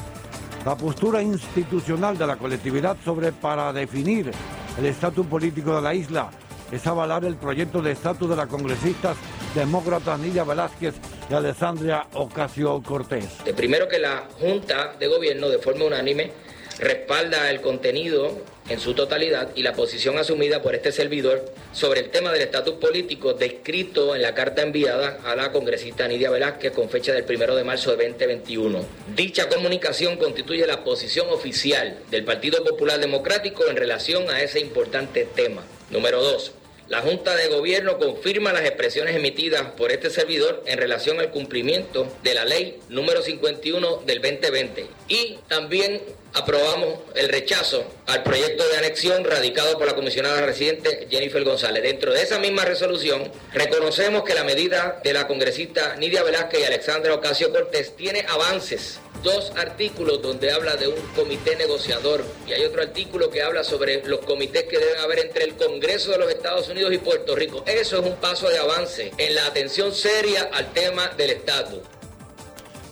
[0.66, 4.32] la postura institucional de la colectividad sobre para definir
[4.76, 6.28] el estatus político de la isla
[6.72, 9.16] es avalar el proyecto de estatus de las congresistas
[9.54, 10.96] demócratas Nidia Velázquez
[11.30, 13.28] y Alessandria Ocasio Cortés.
[13.56, 16.32] Primero que la Junta de Gobierno de forma unánime
[16.80, 18.32] respalda el contenido
[18.68, 22.74] en su totalidad y la posición asumida por este servidor sobre el tema del estatus
[22.74, 27.54] político descrito en la carta enviada a la congresista Nidia Velázquez con fecha del 1
[27.54, 28.84] de marzo de 2021.
[29.14, 35.26] Dicha comunicación constituye la posición oficial del Partido Popular Democrático en relación a ese importante
[35.34, 35.62] tema.
[35.90, 36.52] Número 2.
[36.88, 42.06] La Junta de Gobierno confirma las expresiones emitidas por este servidor en relación al cumplimiento
[42.22, 46.00] de la ley número 51 del 2020 y también
[46.32, 51.82] aprobamos el rechazo al proyecto de anexión radicado por la comisionada residente Jennifer González.
[51.82, 56.64] Dentro de esa misma resolución, reconocemos que la medida de la congresista Nidia Velázquez y
[56.64, 59.00] Alexandra Ocasio Cortés tiene avances.
[59.22, 64.06] Dos artículos donde habla de un comité negociador y hay otro artículo que habla sobre
[64.06, 67.64] los comités que deben haber entre el Congreso de los Estados Unidos y Puerto Rico.
[67.66, 71.80] Eso es un paso de avance en la atención seria al tema del estatus.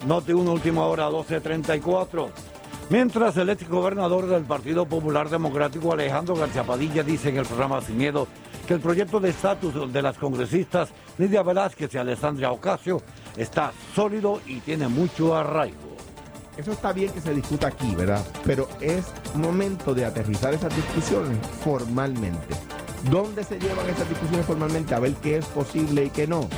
[0.07, 2.31] Noti 1, última hora, 12.34.
[2.91, 7.81] Mientras el ex gobernador del Partido Popular Democrático, Alejandro García Padilla, dice en el programa
[7.81, 8.27] Sin Miedo
[8.67, 13.01] que el proyecto de estatus de las congresistas Lidia Velázquez y Alessandra Ocasio
[13.37, 15.84] está sólido y tiene mucho arraigo.
[16.57, 18.25] Eso está bien que se discuta aquí, ¿verdad?
[18.45, 22.55] Pero es momento de aterrizar esas discusiones formalmente.
[23.11, 24.95] ¿Dónde se llevan esas discusiones formalmente?
[24.95, 26.49] A ver qué es posible y qué no.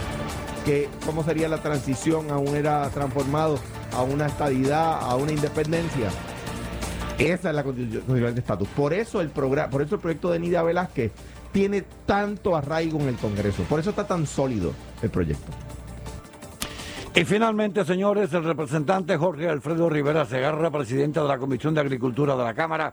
[0.65, 3.59] Que, ¿Cómo sería la transición a un era transformado,
[3.93, 6.11] a una estadidad, a una independencia?
[7.19, 8.69] Esa es la constitución de estatus.
[8.69, 11.13] Por eso el programa, por eso el proyecto de Nidia Velázquez
[11.53, 13.63] tiene tanto arraigo en el Congreso.
[13.63, 15.66] Por eso está tan sólido el proyecto.
[17.17, 22.37] Y finalmente, señores, el representante Jorge Alfredo Rivera Segarra, presidente de la Comisión de Agricultura
[22.37, 22.93] de la Cámara,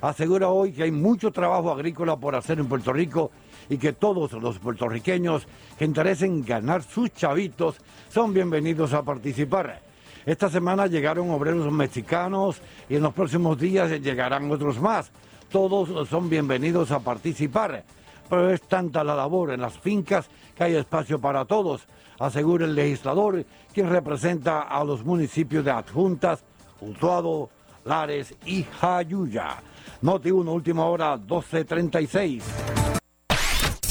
[0.00, 3.32] asegura hoy que hay mucho trabajo agrícola por hacer en Puerto Rico
[3.68, 7.78] y que todos los puertorriqueños que interesen ganar sus chavitos
[8.10, 9.80] son bienvenidos a participar.
[10.24, 15.10] Esta semana llegaron obreros mexicanos y en los próximos días llegarán otros más.
[15.50, 17.82] Todos son bienvenidos a participar.
[18.30, 21.86] Pero es tanta la labor en las fincas que hay espacio para todos,
[22.18, 26.44] asegura el legislador, quien representa a los municipios de Adjuntas,
[26.80, 27.50] Utuado,
[27.84, 29.62] Lares y Jayuya.
[30.02, 32.42] Noti 1, última hora, 12.36.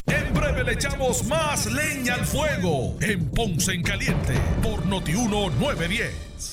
[0.08, 5.50] En breve le echamos más leña al fuego en Ponce en Caliente por Noti 1
[5.60, 6.53] 910.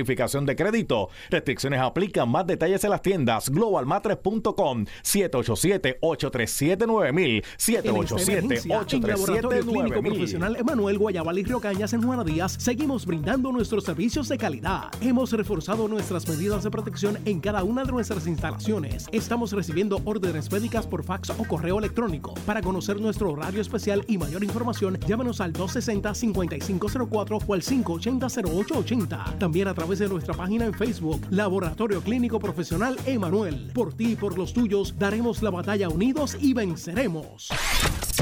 [0.00, 1.10] verificación de crédito.
[1.30, 2.28] Restricciones aplican.
[2.28, 11.92] Más detalles en las tiendas globalmatres.com 787-837-9000 787-837-9000 Clínico Profesional Emanuel Guayabal y Río Cañas
[11.92, 14.90] en Juana Díaz seguimos brindando nuestros servicios de calidad.
[15.00, 19.06] Hemos reforzado nuestras medidas de protección en cada una de nuestras instalaciones.
[19.12, 22.34] Estamos recibiendo órdenes médicas por fax o correo electrónico.
[22.46, 29.38] Para conocer nuestro horario especial y mayor información, llámanos al 260-5504 o al 580-0880.
[29.38, 33.70] También a través de nuestra página en Facebook, Laboratorio Clínico Profesional Emanuel.
[33.74, 37.48] Por ti y por los tuyos daremos la batalla unidos y venceremos.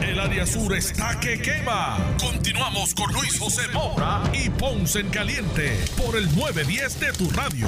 [0.02, 1.98] El área sur está que quema.
[2.20, 7.66] Continuamos con Luis José Moura y Ponce en Caliente por el 910 de tu radio.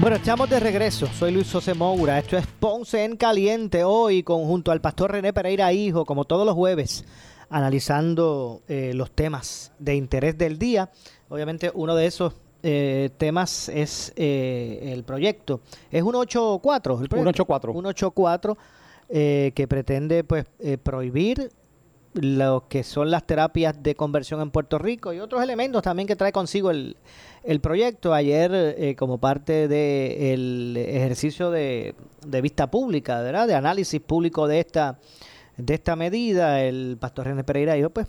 [0.00, 1.06] Bueno, estamos de regreso.
[1.08, 2.18] Soy Luis José Moura.
[2.18, 3.84] Esto es Ponce en Caliente.
[3.84, 7.04] Hoy, conjunto al pastor René Pereira Hijo, como todos los jueves,
[7.50, 10.90] analizando eh, los temas de interés del día.
[11.28, 12.32] Obviamente, uno de esos
[12.62, 15.60] eh, temas es eh, el proyecto.
[15.90, 16.94] Es 184.
[16.94, 17.72] El 184.
[17.72, 18.58] 184
[19.10, 21.50] eh, que pretende pues eh, prohibir
[22.14, 26.16] lo que son las terapias de conversión en Puerto Rico y otros elementos también que
[26.16, 26.96] trae consigo el,
[27.44, 28.14] el proyecto.
[28.14, 31.94] Ayer, eh, como parte del ejercicio de,
[32.42, 33.46] vista pública, ¿verdad?
[33.46, 34.98] de análisis público de esta,
[35.56, 38.06] de esta medida, el pastor René Pereira yo pues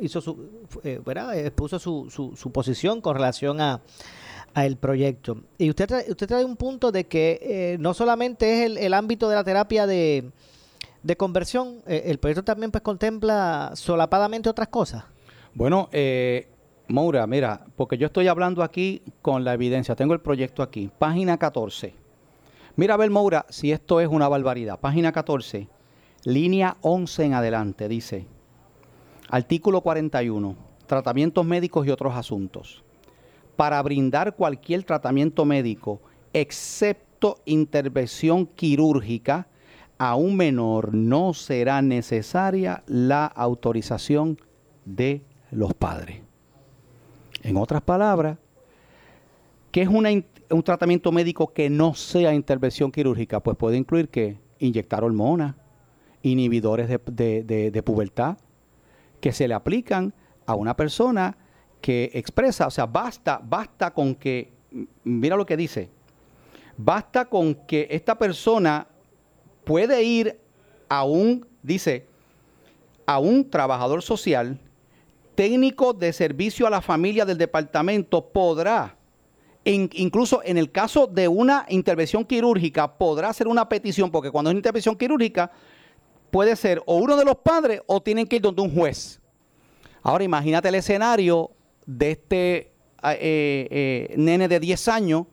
[0.00, 1.38] hizo su, eh, ¿verdad?
[1.38, 3.80] expuso su, su, su posición con relación a,
[4.54, 5.42] a el proyecto.
[5.58, 8.94] Y usted trae, usted trae un punto de que eh, no solamente es el, el
[8.94, 10.30] ámbito de la terapia de,
[11.04, 15.04] de conversión, eh, el proyecto también pues contempla solapadamente otras cosas.
[15.52, 16.48] Bueno, eh,
[16.88, 21.38] Moura, mira, porque yo estoy hablando aquí con la evidencia, tengo el proyecto aquí, página
[21.38, 21.94] 14.
[22.76, 24.78] Mira a ver, Moura, si esto es una barbaridad.
[24.80, 25.68] Página 14,
[26.24, 28.26] línea 11 en adelante, dice,
[29.30, 30.56] artículo 41,
[30.86, 32.84] tratamientos médicos y otros asuntos.
[33.56, 36.02] Para brindar cualquier tratamiento médico,
[36.34, 39.46] excepto intervención quirúrgica,
[39.96, 44.38] a un menor no será necesaria la autorización
[44.84, 46.23] de los padres.
[47.44, 48.38] En otras palabras,
[49.70, 53.40] ¿qué es un tratamiento médico que no sea intervención quirúrgica?
[53.40, 55.54] Pues puede incluir que inyectar hormonas,
[56.22, 56.98] inhibidores de,
[57.44, 58.38] de- de- pubertad,
[59.20, 60.14] que se le aplican
[60.46, 61.36] a una persona
[61.82, 64.52] que expresa, o sea, basta, basta con que,
[65.04, 65.90] mira lo que dice,
[66.78, 68.86] basta con que esta persona
[69.64, 70.40] puede ir
[70.88, 72.06] a un, dice,
[73.04, 74.58] a un trabajador social,
[75.34, 78.96] técnico de servicio a la familia del departamento podrá,
[79.64, 84.50] in- incluso en el caso de una intervención quirúrgica, podrá hacer una petición, porque cuando
[84.50, 85.50] es una intervención quirúrgica,
[86.30, 89.20] puede ser o uno de los padres o tienen que ir donde un juez.
[90.02, 91.50] Ahora imagínate el escenario
[91.86, 92.72] de este
[93.02, 95.26] ah, eh, eh, nene de 10 años,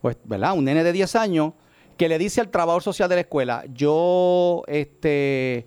[0.00, 0.54] pues, ¿verdad?
[0.56, 1.52] Un nene de 10 años
[1.96, 5.66] que le dice al trabajador social de la escuela, yo este,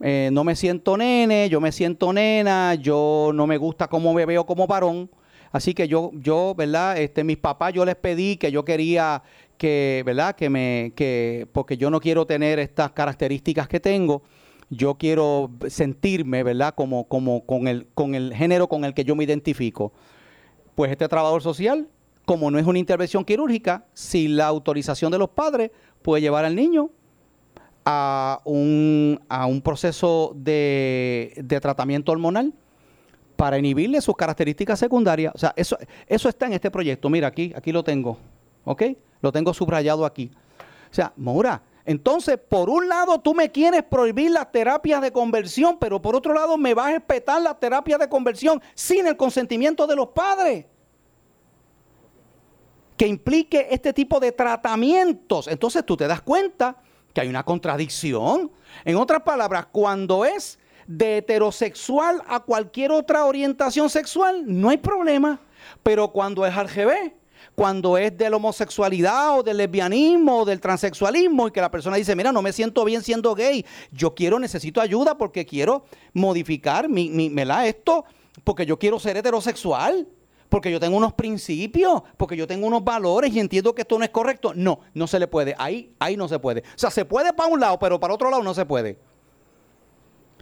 [0.00, 4.26] eh, no me siento nene, yo me siento nena, yo no me gusta cómo me
[4.26, 5.10] veo como varón,
[5.52, 6.98] así que yo, yo, ¿verdad?
[6.98, 9.22] Este, mis papás yo les pedí que yo quería
[9.56, 10.36] que, ¿verdad?
[10.36, 14.22] Que me, que, porque yo no quiero tener estas características que tengo,
[14.68, 16.74] yo quiero sentirme, ¿verdad?
[16.74, 19.92] Como, como con el, con el género con el que yo me identifico.
[20.74, 21.88] Pues este trabajador social,
[22.26, 25.70] como no es una intervención quirúrgica, sin la autorización de los padres,
[26.02, 26.90] puede llevar al niño
[27.86, 32.52] a un, a un proceso de, de tratamiento hormonal
[33.36, 35.32] para inhibirle sus características secundarias.
[35.34, 37.08] O sea, eso, eso está en este proyecto.
[37.08, 38.18] Mira, aquí, aquí lo tengo.
[38.64, 38.82] ¿Ok?
[39.22, 40.32] Lo tengo subrayado aquí.
[40.90, 45.78] O sea, Maura, entonces, por un lado, tú me quieres prohibir las terapias de conversión,
[45.78, 49.86] pero por otro lado, me vas a respetar las terapias de conversión sin el consentimiento
[49.86, 50.66] de los padres.
[52.96, 55.48] que implique este tipo de tratamientos.
[55.48, 56.76] Entonces tú te das cuenta
[57.16, 58.52] que hay una contradicción.
[58.84, 65.40] En otras palabras, cuando es de heterosexual a cualquier otra orientación sexual, no hay problema.
[65.82, 66.68] Pero cuando es al
[67.54, 71.96] cuando es de la homosexualidad o del lesbianismo o del transexualismo y que la persona
[71.96, 76.86] dice, mira, no me siento bien siendo gay, yo quiero, necesito ayuda porque quiero modificar
[76.86, 77.66] mi, mi, ¿verdad?
[77.66, 78.04] esto,
[78.44, 80.06] porque yo quiero ser heterosexual
[80.48, 84.04] porque yo tengo unos principios, porque yo tengo unos valores y entiendo que esto no
[84.04, 84.52] es correcto.
[84.54, 85.54] No, no se le puede.
[85.58, 86.60] Ahí, ahí no se puede.
[86.60, 88.98] O sea, se puede para un lado, pero para otro lado no se puede.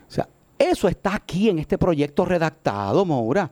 [0.06, 0.28] O sea,
[0.58, 3.50] eso está aquí en este proyecto redactado, Moura.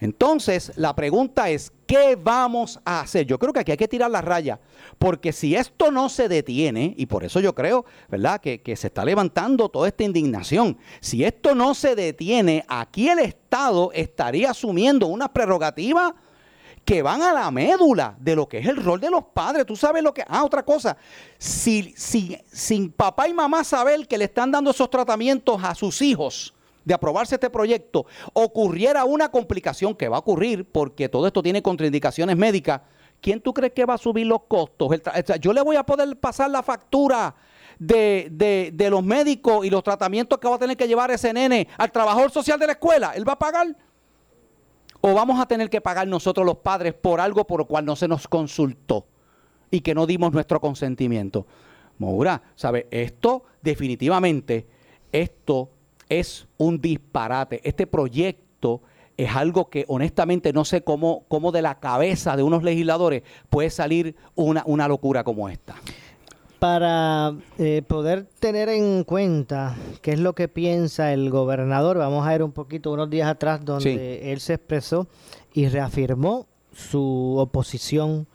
[0.00, 3.26] Entonces, la pregunta es, ¿qué vamos a hacer?
[3.26, 4.58] Yo creo que aquí hay que tirar la raya,
[4.98, 8.86] porque si esto no se detiene, y por eso yo creo, ¿verdad?, que, que, se
[8.86, 15.06] está levantando toda esta indignación, si esto no se detiene, aquí el Estado estaría asumiendo
[15.06, 16.14] unas prerrogativas
[16.84, 19.66] que van a la médula de lo que es el rol de los padres.
[19.66, 20.24] Tú sabes lo que...
[20.26, 20.96] Ah, otra cosa,
[21.38, 26.00] si, si sin papá y mamá saber que le están dando esos tratamientos a sus
[26.00, 26.54] hijos,
[26.90, 31.62] de aprobarse este proyecto, ocurriera una complicación que va a ocurrir porque todo esto tiene
[31.62, 32.80] contraindicaciones médicas,
[33.20, 34.90] ¿quién tú crees que va a subir los costos?
[35.40, 37.32] yo le voy a poder pasar la factura
[37.78, 41.32] de, de, de, los médicos y los tratamientos que va a tener que llevar ese
[41.32, 43.12] nene al trabajador social de la escuela.
[43.14, 43.68] ¿Él va a pagar?
[45.00, 47.94] ¿O vamos a tener que pagar nosotros los padres por algo por lo cual no
[47.94, 49.06] se nos consultó
[49.70, 51.46] y que no dimos nuestro consentimiento?
[51.98, 52.88] Moura, ¿sabe?
[52.90, 54.66] Esto definitivamente,
[55.12, 55.70] esto
[56.10, 57.62] es un disparate.
[57.64, 58.82] Este proyecto
[59.16, 63.70] es algo que honestamente no sé cómo, cómo de la cabeza de unos legisladores puede
[63.70, 65.76] salir una, una locura como esta.
[66.58, 72.30] Para eh, poder tener en cuenta qué es lo que piensa el gobernador, vamos a
[72.30, 75.06] ver un poquito unos días atrás donde él se expresó
[75.54, 78.26] y reafirmó su oposición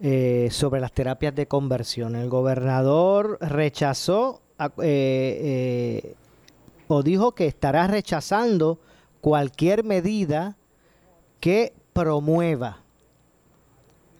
[0.00, 2.16] eh, sobre las terapias de conversión.
[2.16, 4.42] El gobernador rechazó
[4.82, 6.14] eh,
[6.88, 8.80] o dijo que estará rechazando
[9.20, 10.56] cualquier medida
[11.40, 12.82] que promueva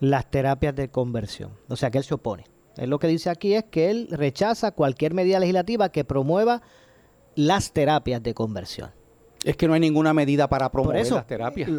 [0.00, 1.52] las terapias de conversión.
[1.68, 2.44] O sea, que él se opone.
[2.76, 6.62] Él lo que dice aquí es que él rechaza cualquier medida legislativa que promueva
[7.34, 8.90] las terapias de conversión.
[9.44, 11.70] Es que no hay ninguna medida para promover las terapias.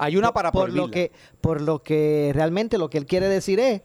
[0.00, 3.60] hay una para por lo que Por lo que realmente lo que él quiere decir
[3.60, 3.82] es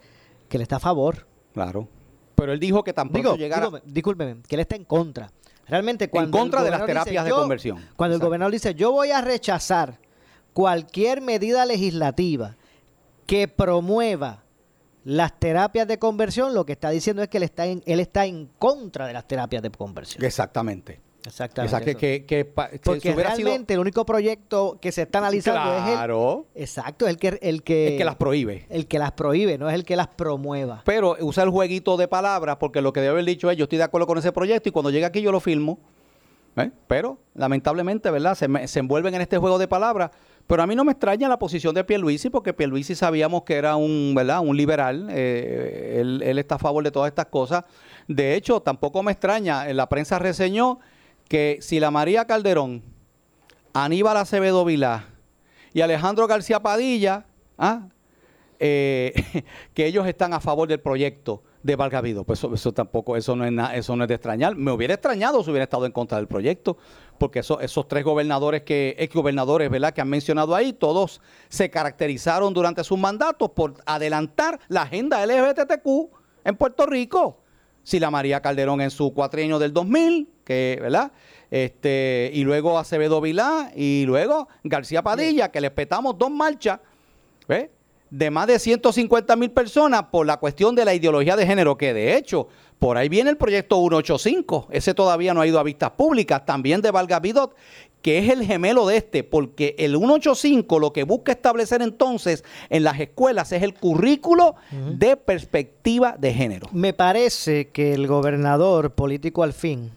[0.47, 1.27] que él está a favor.
[1.53, 1.87] Claro.
[2.33, 3.69] Pero él dijo que tampoco llegara...
[3.85, 5.31] discúlpeme, que él está en contra.
[5.69, 7.85] Realmente cuando en contra de las terapias de conversión.
[7.95, 9.99] Cuando el gobernador dice, yo voy a rechazar
[10.53, 12.55] cualquier medida legislativa
[13.25, 14.43] que promueva
[15.03, 18.25] las terapias de conversión, lo que está diciendo es que él está en, él está
[18.25, 20.23] en contra de las terapias de conversión.
[20.23, 20.99] Exactamente.
[21.25, 21.95] Exactamente.
[21.95, 22.45] que,
[22.83, 25.99] Porque realmente el único proyecto que se está analizando es
[26.55, 26.61] el.
[26.61, 27.89] Exacto, el que, el que.
[27.89, 28.65] El que las prohíbe.
[28.69, 30.81] El que las prohíbe, no es el que las promueva.
[30.85, 33.77] Pero usa el jueguito de palabras, porque lo que debe haber dicho es: yo estoy
[33.77, 35.79] de acuerdo con ese proyecto y cuando llegue aquí yo lo filmo.
[36.55, 36.71] ¿eh?
[36.87, 38.35] Pero, lamentablemente, ¿verdad?
[38.35, 40.11] Se, se envuelven en este juego de palabras.
[40.47, 43.75] Pero a mí no me extraña la posición de Pierluisi, porque Pierluisi sabíamos que era
[43.75, 44.39] un, ¿verdad?
[44.39, 45.07] un liberal.
[45.11, 47.65] Eh, él, él está a favor de todas estas cosas.
[48.07, 49.69] De hecho, tampoco me extraña.
[49.69, 50.79] En la prensa reseñó
[51.29, 52.83] que si la María Calderón,
[53.73, 55.05] Aníbal Acevedo Vilá
[55.71, 57.27] y Alejandro García Padilla,
[57.57, 57.87] ¿ah?
[58.59, 59.13] eh,
[59.73, 62.23] que ellos están a favor del proyecto de Valgavido.
[62.23, 64.55] Pues eso, tampoco, eso no es eso no es de extrañar.
[64.55, 66.77] Me hubiera extrañado si hubiera estado en contra del proyecto,
[67.19, 72.83] porque esos tres gobernadores que, ex gobernadores, que han mencionado ahí, todos se caracterizaron durante
[72.83, 75.87] sus mandatos por adelantar la agenda LGBTQ
[76.43, 77.43] en Puerto Rico.
[77.83, 81.11] Si la María Calderón en su cuatrienio del 2000, que, ¿verdad?
[81.51, 86.79] Este, y luego Acevedo Vilá y luego García Padilla, que le petamos dos marchas,
[88.09, 91.93] De más de 150 mil personas por la cuestión de la ideología de género, que
[91.93, 92.47] de hecho,
[92.79, 96.81] por ahí viene el proyecto 185, ese todavía no ha ido a vistas públicas, también
[96.81, 97.55] de Valga Vidot,
[98.01, 102.83] que es el gemelo de este, porque el 185 lo que busca establecer entonces en
[102.83, 106.67] las escuelas es el currículo de perspectiva de género.
[106.71, 109.91] Me parece que el gobernador político al fin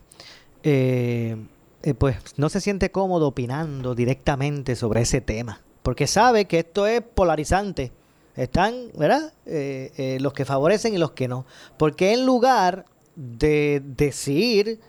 [0.65, 1.37] eh,
[1.83, 6.87] eh, pues no se siente cómodo opinando directamente sobre ese tema, porque sabe que esto
[6.87, 7.93] es polarizante.
[8.35, 9.35] Están, ¿verdad?
[9.45, 11.45] Eh, los que favorecen y los que no.
[11.77, 14.81] Porque en lugar de decir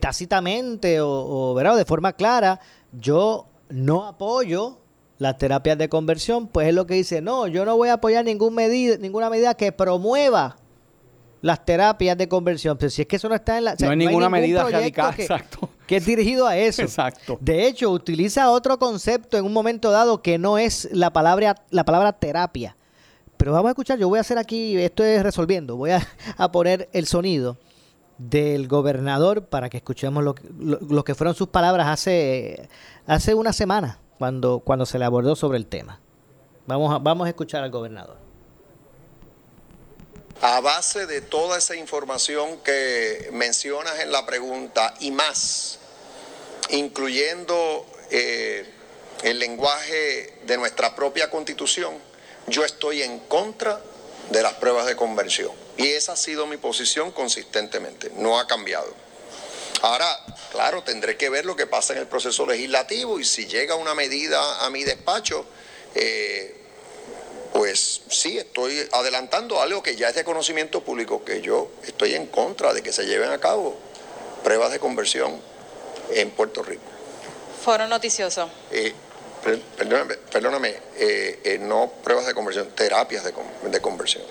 [0.00, 1.76] tácitamente o, ¿verdad?
[1.76, 2.60] de forma clara,
[2.92, 4.78] yo no apoyo
[5.18, 8.24] las terapias de conversión, pues es lo que dice, no, yo no voy a apoyar
[8.24, 10.56] ningún medida, ninguna medida que promueva
[11.42, 12.76] las terapias de conversión.
[12.78, 13.76] Pero si es que eso no está en la.
[13.78, 15.68] no hay ninguna medida radical, que, exacto.
[15.86, 16.82] Que es dirigido a eso.
[16.82, 17.38] Exacto.
[17.40, 21.84] De hecho, utiliza otro concepto en un momento dado que no es la palabra, la
[21.84, 22.76] palabra terapia.
[23.36, 26.06] Pero vamos a escuchar, yo voy a hacer aquí, esto es resolviendo, voy a,
[26.36, 27.58] a poner el sonido
[28.28, 32.68] del gobernador para que escuchemos lo, que- lo- lo que fueron sus palabras hace,
[33.06, 36.00] hace una semana cuando, cuando se le abordó sobre el tema.
[36.66, 38.16] Vamos a, vamos a escuchar al gobernador.
[40.40, 45.78] A base de toda esa información que mencionas en la pregunta y más,
[46.70, 48.68] incluyendo eh,
[49.22, 51.94] el lenguaje de nuestra propia constitución,
[52.48, 53.80] yo estoy en contra
[54.30, 55.52] de las pruebas de conversión.
[55.76, 58.92] Y esa ha sido mi posición consistentemente, no ha cambiado.
[59.82, 60.06] Ahora,
[60.52, 63.94] claro, tendré que ver lo que pasa en el proceso legislativo y si llega una
[63.94, 65.44] medida a mi despacho,
[65.94, 66.54] eh,
[67.52, 72.26] pues sí, estoy adelantando algo que ya es de conocimiento público, que yo estoy en
[72.26, 73.76] contra de que se lleven a cabo
[74.44, 75.40] pruebas de conversión
[76.10, 76.82] en Puerto Rico.
[77.64, 78.48] Foro noticioso.
[78.70, 78.92] Eh,
[79.42, 84.22] per- perdóname, perdóname, eh, no pruebas de conversión, terapias de conversión.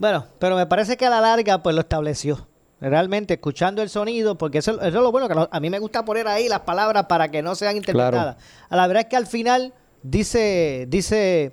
[0.00, 2.48] Bueno, pero me parece que a la larga pues lo estableció.
[2.80, 6.02] Realmente escuchando el sonido, porque eso, eso es lo bueno, que a mí me gusta
[6.04, 8.36] poner ahí las palabras para que no sean interpretadas.
[8.70, 11.52] A la verdad es que al final dice, dice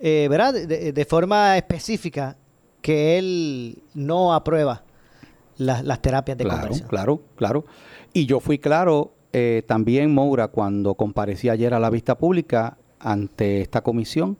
[0.00, 0.52] eh, ¿verdad?
[0.52, 2.36] De, de- de forma específica
[2.82, 4.82] que él no aprueba
[5.56, 6.88] las, las terapias de Claro, conversión.
[6.88, 7.64] claro, claro.
[8.12, 13.60] Y yo fui claro eh, también, Moura, cuando comparecí ayer a la vista pública ante
[13.60, 14.36] esta comisión,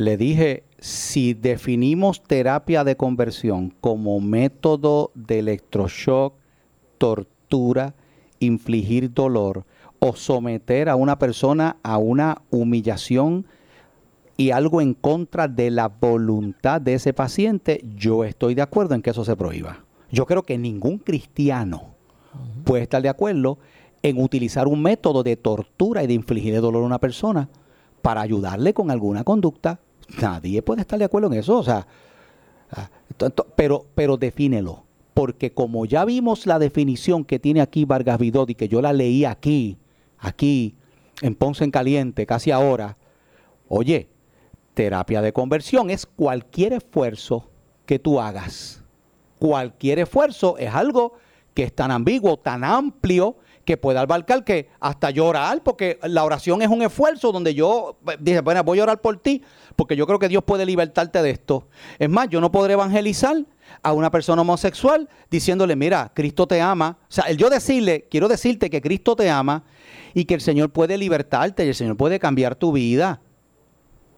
[0.00, 6.34] le dije, si definimos terapia de conversión como método de electroshock,
[6.96, 7.94] tortura,
[8.38, 9.64] infligir dolor
[9.98, 13.46] o someter a una persona a una humillación
[14.38, 19.02] y algo en contra de la voluntad de ese paciente, yo estoy de acuerdo en
[19.02, 19.84] que eso se prohíba.
[20.10, 21.94] Yo creo que ningún cristiano
[22.64, 23.58] puede estar de acuerdo
[24.02, 27.50] en utilizar un método de tortura y de infligir dolor a una persona
[28.00, 29.78] para ayudarle con alguna conducta.
[30.20, 31.58] Nadie puede estar de acuerdo en eso.
[31.58, 31.86] O sea,
[32.72, 32.88] ah,
[33.56, 34.84] pero, pero defínelo.
[35.14, 39.24] Porque como ya vimos la definición que tiene aquí Vargas Vidot que yo la leí
[39.24, 39.76] aquí,
[40.18, 40.74] aquí,
[41.20, 42.96] en Ponce en Caliente, casi ahora,
[43.68, 44.08] oye,
[44.74, 47.50] terapia de conversión es cualquier esfuerzo
[47.86, 48.82] que tú hagas.
[49.38, 51.14] Cualquier esfuerzo es algo
[51.54, 53.36] que es tan ambiguo, tan amplio,
[53.70, 58.16] que puede abarcar que hasta llorar, porque la oración es un esfuerzo donde yo eh,
[58.18, 59.44] dije, bueno, voy a orar por ti,
[59.76, 61.68] porque yo creo que Dios puede libertarte de esto.
[61.96, 63.36] Es más, yo no podré evangelizar
[63.80, 66.98] a una persona homosexual diciéndole, mira, Cristo te ama.
[67.02, 69.62] O sea, el yo decirle, quiero decirte que Cristo te ama
[70.14, 73.20] y que el Señor puede libertarte y el Señor puede cambiar tu vida.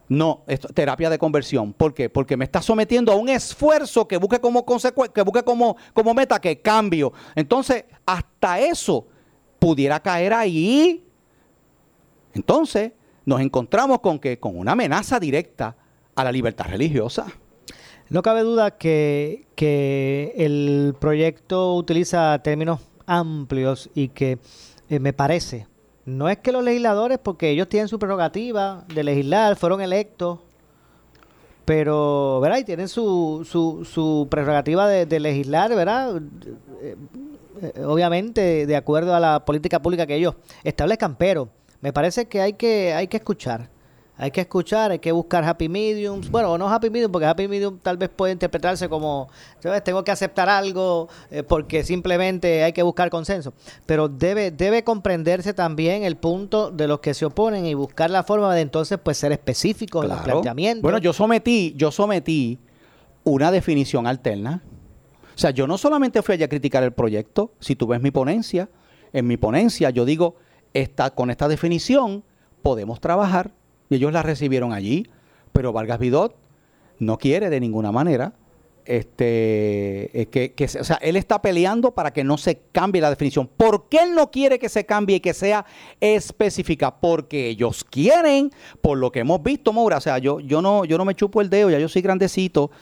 [0.09, 1.75] No, esto, terapia de conversión.
[1.75, 2.09] ¿Por qué?
[2.09, 6.15] Porque me está sometiendo a un esfuerzo que busque como consecue- que busque como, como
[6.15, 7.13] meta que cambio.
[7.35, 9.09] Entonces, hasta eso
[9.63, 11.05] pudiera caer ahí.
[12.35, 12.91] Entonces,
[13.25, 15.77] nos encontramos con que con una amenaza directa
[16.17, 17.29] a la libertad religiosa.
[18.09, 24.41] No cabe duda que, que el proyecto utiliza términos amplios y que
[24.89, 25.69] eh, me parece,
[26.07, 30.41] no es que los legisladores, porque ellos tienen su prerrogativa de legislar, fueron electos,
[31.65, 32.59] pero, ¿verdad?
[32.59, 36.21] Y tienen su, su, su prerrogativa de, de legislar, ¿verdad?
[37.63, 40.35] Eh, obviamente, de acuerdo a la política pública que ellos
[40.65, 41.49] establezcan, pero
[41.81, 43.71] me parece que hay que, hay que escuchar.
[44.19, 46.31] Hay que escuchar, hay que buscar happy mediums.
[46.31, 49.83] Bueno, o no happy medium, porque happy medium tal vez puede interpretarse como, ¿sabes?
[49.83, 53.55] Tengo que aceptar algo eh, porque simplemente hay que buscar consenso.
[53.87, 58.23] Pero debe, debe comprenderse también el punto de los que se oponen y buscar la
[58.23, 60.83] forma de entonces pues ser específicos en los planteamientos.
[60.83, 62.61] Bueno, yo sometí, yo sometí
[63.25, 64.63] una definición alterna.
[65.35, 68.11] O sea, yo no solamente fui allá a criticar el proyecto, si tú ves mi
[68.11, 68.69] ponencia,
[69.13, 70.37] en mi ponencia yo digo,
[70.75, 72.25] esta, con esta definición
[72.63, 73.53] podemos trabajar,
[73.91, 75.07] y ellos la recibieron allí,
[75.53, 76.37] pero Vargas Vidot
[76.99, 78.35] no quiere de ninguna manera.
[78.85, 83.11] Este, eh, que, que o sea, él está peleando para que no se cambie la
[83.11, 83.47] definición.
[83.47, 85.65] ¿Por qué él no quiere que se cambie y que sea
[86.01, 86.99] específica?
[86.99, 89.99] Porque ellos quieren, por lo que hemos visto, Moura.
[89.99, 92.73] O sea, yo, yo no, yo no me chupo el dedo, ya yo soy grandecito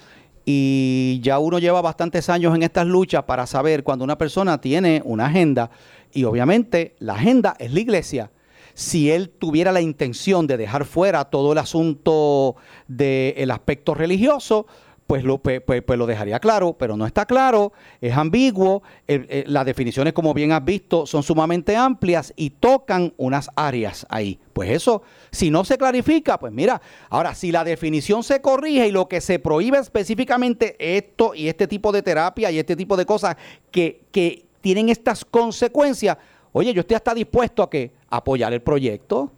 [0.45, 5.03] y ya uno lleva bastantes años en estas luchas para saber cuando una persona tiene
[5.05, 5.70] una agenda
[6.12, 8.30] y obviamente la agenda es la iglesia.
[8.74, 12.57] Si él tuviera la intención de dejar fuera todo el asunto
[12.88, 14.66] del aspecto religioso,
[15.11, 20.12] pues lo, pues, lo dejaría claro, pero no está claro, es ambiguo, eh, las definiciones,
[20.12, 24.38] como bien has visto, son sumamente amplias y tocan unas áreas ahí.
[24.52, 25.02] Pues eso,
[25.32, 29.20] si no se clarifica, pues mira, ahora, si la definición se corrige y lo que
[29.20, 33.36] se prohíbe específicamente esto y este tipo de terapia y este tipo de cosas
[33.72, 36.18] que, que tienen estas consecuencias,
[36.52, 39.32] oye, yo estoy hasta dispuesto a que apoyar el proyecto.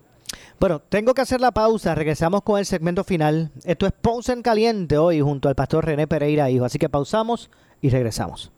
[0.62, 1.92] Bueno, tengo que hacer la pausa.
[1.96, 3.50] Regresamos con el segmento final.
[3.64, 6.64] Esto es Ponce en Caliente hoy junto al pastor René Pereira, hijo.
[6.64, 7.50] Así que pausamos
[7.80, 8.52] y regresamos.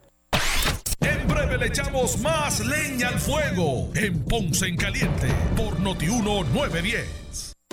[1.01, 7.54] En breve le echamos más leña al fuego en Ponce en Caliente por Notiuno 910.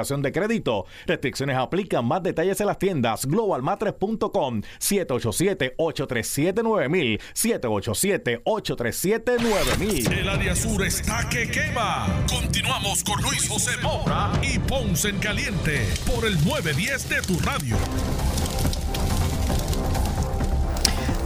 [0.00, 0.86] verificación de crédito.
[1.06, 2.04] Restricciones aplican.
[2.04, 12.06] Más detalles en las tiendas globalmatres.com 787-837-9000 787-837-9000 El área sur está que quema.
[12.28, 17.76] Continuamos con Luis José Moura y Ponce en Caliente por el 910 de tu radio.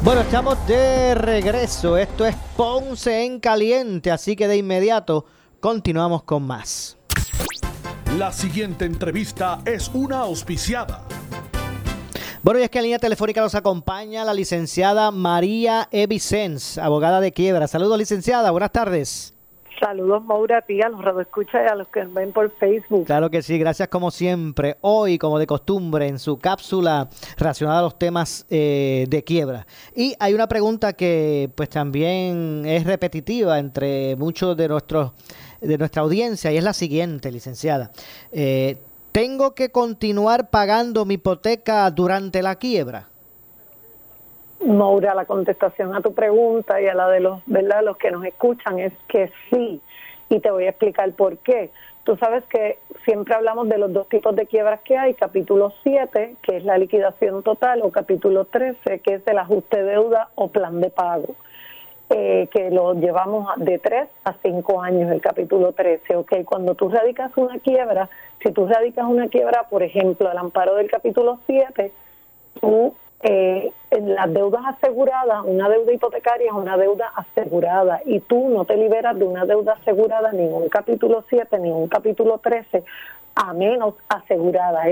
[0.03, 1.97] Bueno, estamos de regreso.
[1.97, 5.25] Esto es Ponce en Caliente, así que de inmediato
[5.61, 6.99] continuamos con más.
[8.19, 11.03] La siguiente entrevista es una auspiciada.
[12.45, 17.33] Bueno, y es que en línea telefónica nos acompaña la licenciada María Evicens, abogada de
[17.33, 17.67] quiebra.
[17.67, 18.53] Saludos, licenciada.
[18.53, 19.35] Buenas tardes.
[19.81, 23.07] Saludos, Maura, a ti, a los radioescuchas y a los que ven por Facebook.
[23.07, 24.77] Claro que sí, gracias como siempre.
[24.83, 29.67] Hoy, como de costumbre, en su cápsula relacionada a los temas eh, de quiebra.
[29.97, 35.11] Y hay una pregunta que pues también es repetitiva entre muchos de nuestros
[35.61, 37.91] de nuestra audiencia y es la siguiente, licenciada.
[38.33, 38.77] Eh,
[39.13, 43.09] ¿Tengo que continuar pagando mi hipoteca durante la quiebra?
[44.67, 47.85] Maura, la contestación a tu pregunta y a la de los, ¿verdad?
[47.85, 49.81] los que nos escuchan es que sí.
[50.31, 51.71] Y te voy a explicar por qué.
[52.05, 56.37] Tú sabes que siempre hablamos de los dos tipos de quiebras que hay, capítulo 7,
[56.43, 60.49] que es la liquidación total, o capítulo 13, que es el ajuste de deuda o
[60.49, 61.35] plan de pago.
[62.11, 66.17] Eh, que lo llevamos de 3 a 5 años, el capítulo 13.
[66.17, 68.11] Ok, cuando tú radicas una quiebra,
[68.43, 71.93] si tú radicas una quiebra, por ejemplo, al amparo del capítulo 7,
[72.61, 78.51] tú eh, en las deudas aseguradas, una deuda hipotecaria es una deuda asegurada y tú
[78.51, 82.85] no te liberas de una deuda asegurada ni un capítulo 7 ni un capítulo 13
[83.35, 84.85] a menos asegurada.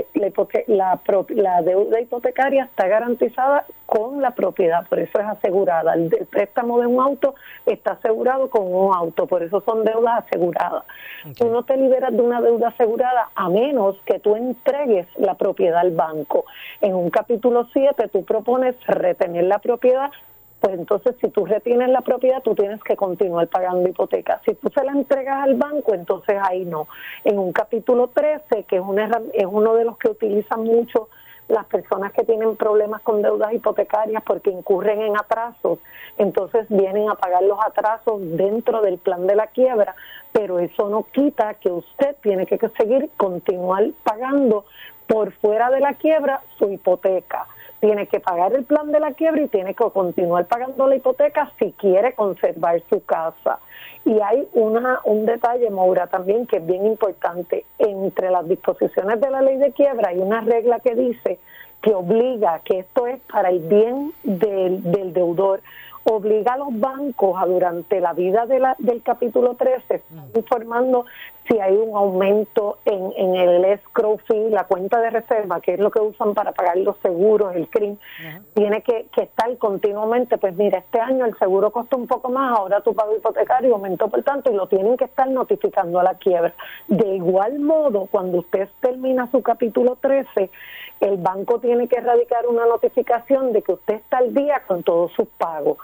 [0.67, 5.93] La, la, deuda hipotecaria está garantizada con la propiedad, por eso es asegurada.
[5.93, 7.35] El, préstamo de un auto
[7.65, 10.83] está asegurado con un auto, por eso son deudas aseguradas.
[11.37, 15.79] Tú no te liberas de una deuda asegurada a menos que tú entregues la propiedad
[15.79, 16.45] al banco.
[16.81, 20.11] En un capítulo 7 tú propones retener la propiedad
[20.63, 24.39] pues entonces si tú retienes la propiedad, tú tienes que continuar pagando hipoteca.
[24.45, 26.87] Si tú se la entregas al banco, entonces ahí no.
[27.25, 28.83] En un capítulo 13, que es,
[29.33, 31.09] es uno de los que utilizan mucho
[31.49, 35.79] las personas que tienen problemas con deudas hipotecarias porque incurren en atrasos,
[36.17, 39.97] entonces vienen a pagar los atrasos dentro del plan de la quiebra,
[40.31, 44.63] pero eso no quita que usted tiene que seguir continuar pagando
[45.07, 47.47] por fuera de la quiebra su hipoteca
[47.83, 51.51] tiene que pagar el plan de la quiebra y tiene que continuar pagando la hipoteca
[51.59, 53.59] si quiere conservar su casa.
[54.05, 57.65] Y hay una, un detalle, Moura, también que es bien importante.
[57.79, 61.39] Entre las disposiciones de la ley de quiebra hay una regla que dice
[61.81, 65.59] que obliga, que esto es para el bien del, del deudor,
[66.05, 70.03] obliga a los bancos a durante la vida de la, del capítulo 13
[70.35, 71.05] informando
[71.47, 75.79] si hay un aumento en, en el escrow fee, la cuenta de reserva, que es
[75.79, 77.97] lo que usan para pagar los seguros, el CRIM,
[78.53, 82.57] tiene que, que, estar continuamente, pues mira, este año el seguro costó un poco más,
[82.57, 86.15] ahora tu pago hipotecario aumentó por tanto y lo tienen que estar notificando a la
[86.15, 86.53] quiebra.
[86.87, 90.49] De igual modo, cuando usted termina su capítulo 13,
[91.01, 95.11] el banco tiene que erradicar una notificación de que usted está al día con todos
[95.13, 95.77] sus pagos.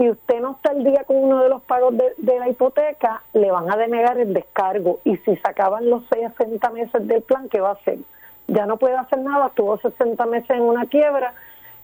[0.00, 3.50] Si usted no está al día con uno de los pagos de, la hipoteca, le
[3.50, 5.00] van a denegar el descargo.
[5.04, 7.98] Y si se acaban los 60 meses del plan, ¿qué va a hacer?
[8.48, 11.34] Ya no puede hacer nada, tuvo 60 meses en una quiebra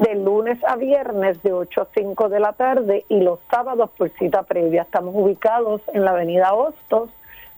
[0.00, 4.08] De lunes a viernes de 8 a 5 de la tarde y los sábados por
[4.10, 4.82] cita previa.
[4.82, 7.10] Estamos ubicados en la avenida Hostos,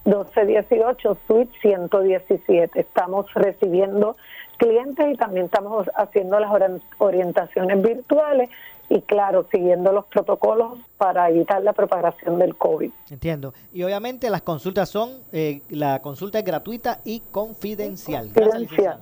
[0.05, 2.81] 1218, suite 117.
[2.81, 4.17] Estamos recibiendo
[4.57, 6.51] clientes y también estamos haciendo las
[6.99, 8.51] orientaciones virtuales
[8.89, 12.91] y claro, siguiendo los protocolos para evitar la propagación del COVID.
[13.11, 13.55] Entiendo.
[13.73, 18.31] Y obviamente las consultas son, eh, la consulta es gratuita y confidencial.
[18.35, 18.99] Gracias,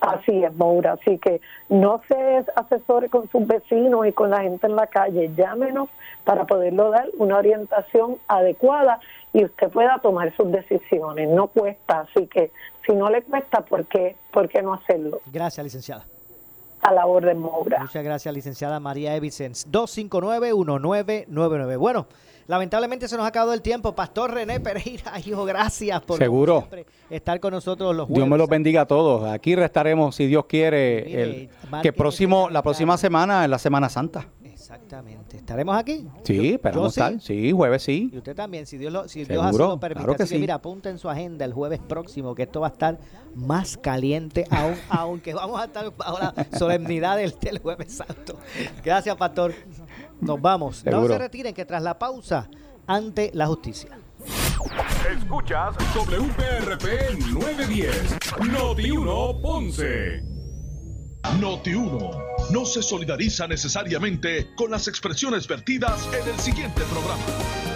[0.00, 0.92] Así es, Maura.
[0.92, 5.30] Así que no se asesore con sus vecinos y con la gente en la calle.
[5.36, 5.88] Llámenos
[6.24, 8.98] para poderlo dar una orientación adecuada
[9.32, 11.28] y usted pueda tomar sus decisiones.
[11.28, 12.50] No cuesta, así que
[12.84, 15.20] si no le cuesta, ¿por qué, por qué no hacerlo?
[15.32, 16.04] Gracias, licenciada.
[16.82, 17.78] A la orden, Maura.
[17.80, 19.66] Muchas gracias, licenciada María Evicens.
[19.70, 21.78] 259-1999.
[21.78, 22.06] Bueno,
[22.46, 23.94] lamentablemente se nos ha acabado el tiempo.
[23.94, 26.58] Pastor René Pereira, hijo, gracias por Seguro.
[26.60, 28.30] siempre, estar con nosotros los Dios jueves.
[28.30, 29.28] me los bendiga a todos.
[29.30, 31.50] Aquí restaremos, si Dios quiere, Mire, el,
[31.82, 34.28] que próximo, la próxima semana es la Semana Santa.
[34.42, 35.36] Exactamente.
[35.36, 36.08] ¿Estaremos aquí?
[36.24, 37.00] Sí, esperamos sí.
[37.00, 37.20] estar.
[37.20, 38.10] Sí, jueves sí.
[38.12, 40.00] Y usted también, si Dios, lo, si Dios así lo permite.
[40.00, 40.40] claro que Así que sí.
[40.40, 42.98] mira, apunta en su agenda el jueves próximo, que esto va a estar
[43.34, 48.36] más caliente aún, aunque vamos a estar bajo la solemnidad del, del jueves santo.
[48.82, 49.52] Gracias, pastor.
[50.24, 50.84] Nos vamos.
[50.84, 52.48] No se retiren, que tras la pausa,
[52.86, 53.98] ante la justicia.
[55.10, 58.18] Escuchas WPRP 910,
[58.50, 60.22] Noti 1 Ponce.
[61.40, 62.10] Noti 1
[62.50, 67.73] no se solidariza necesariamente con las expresiones vertidas en el siguiente programa.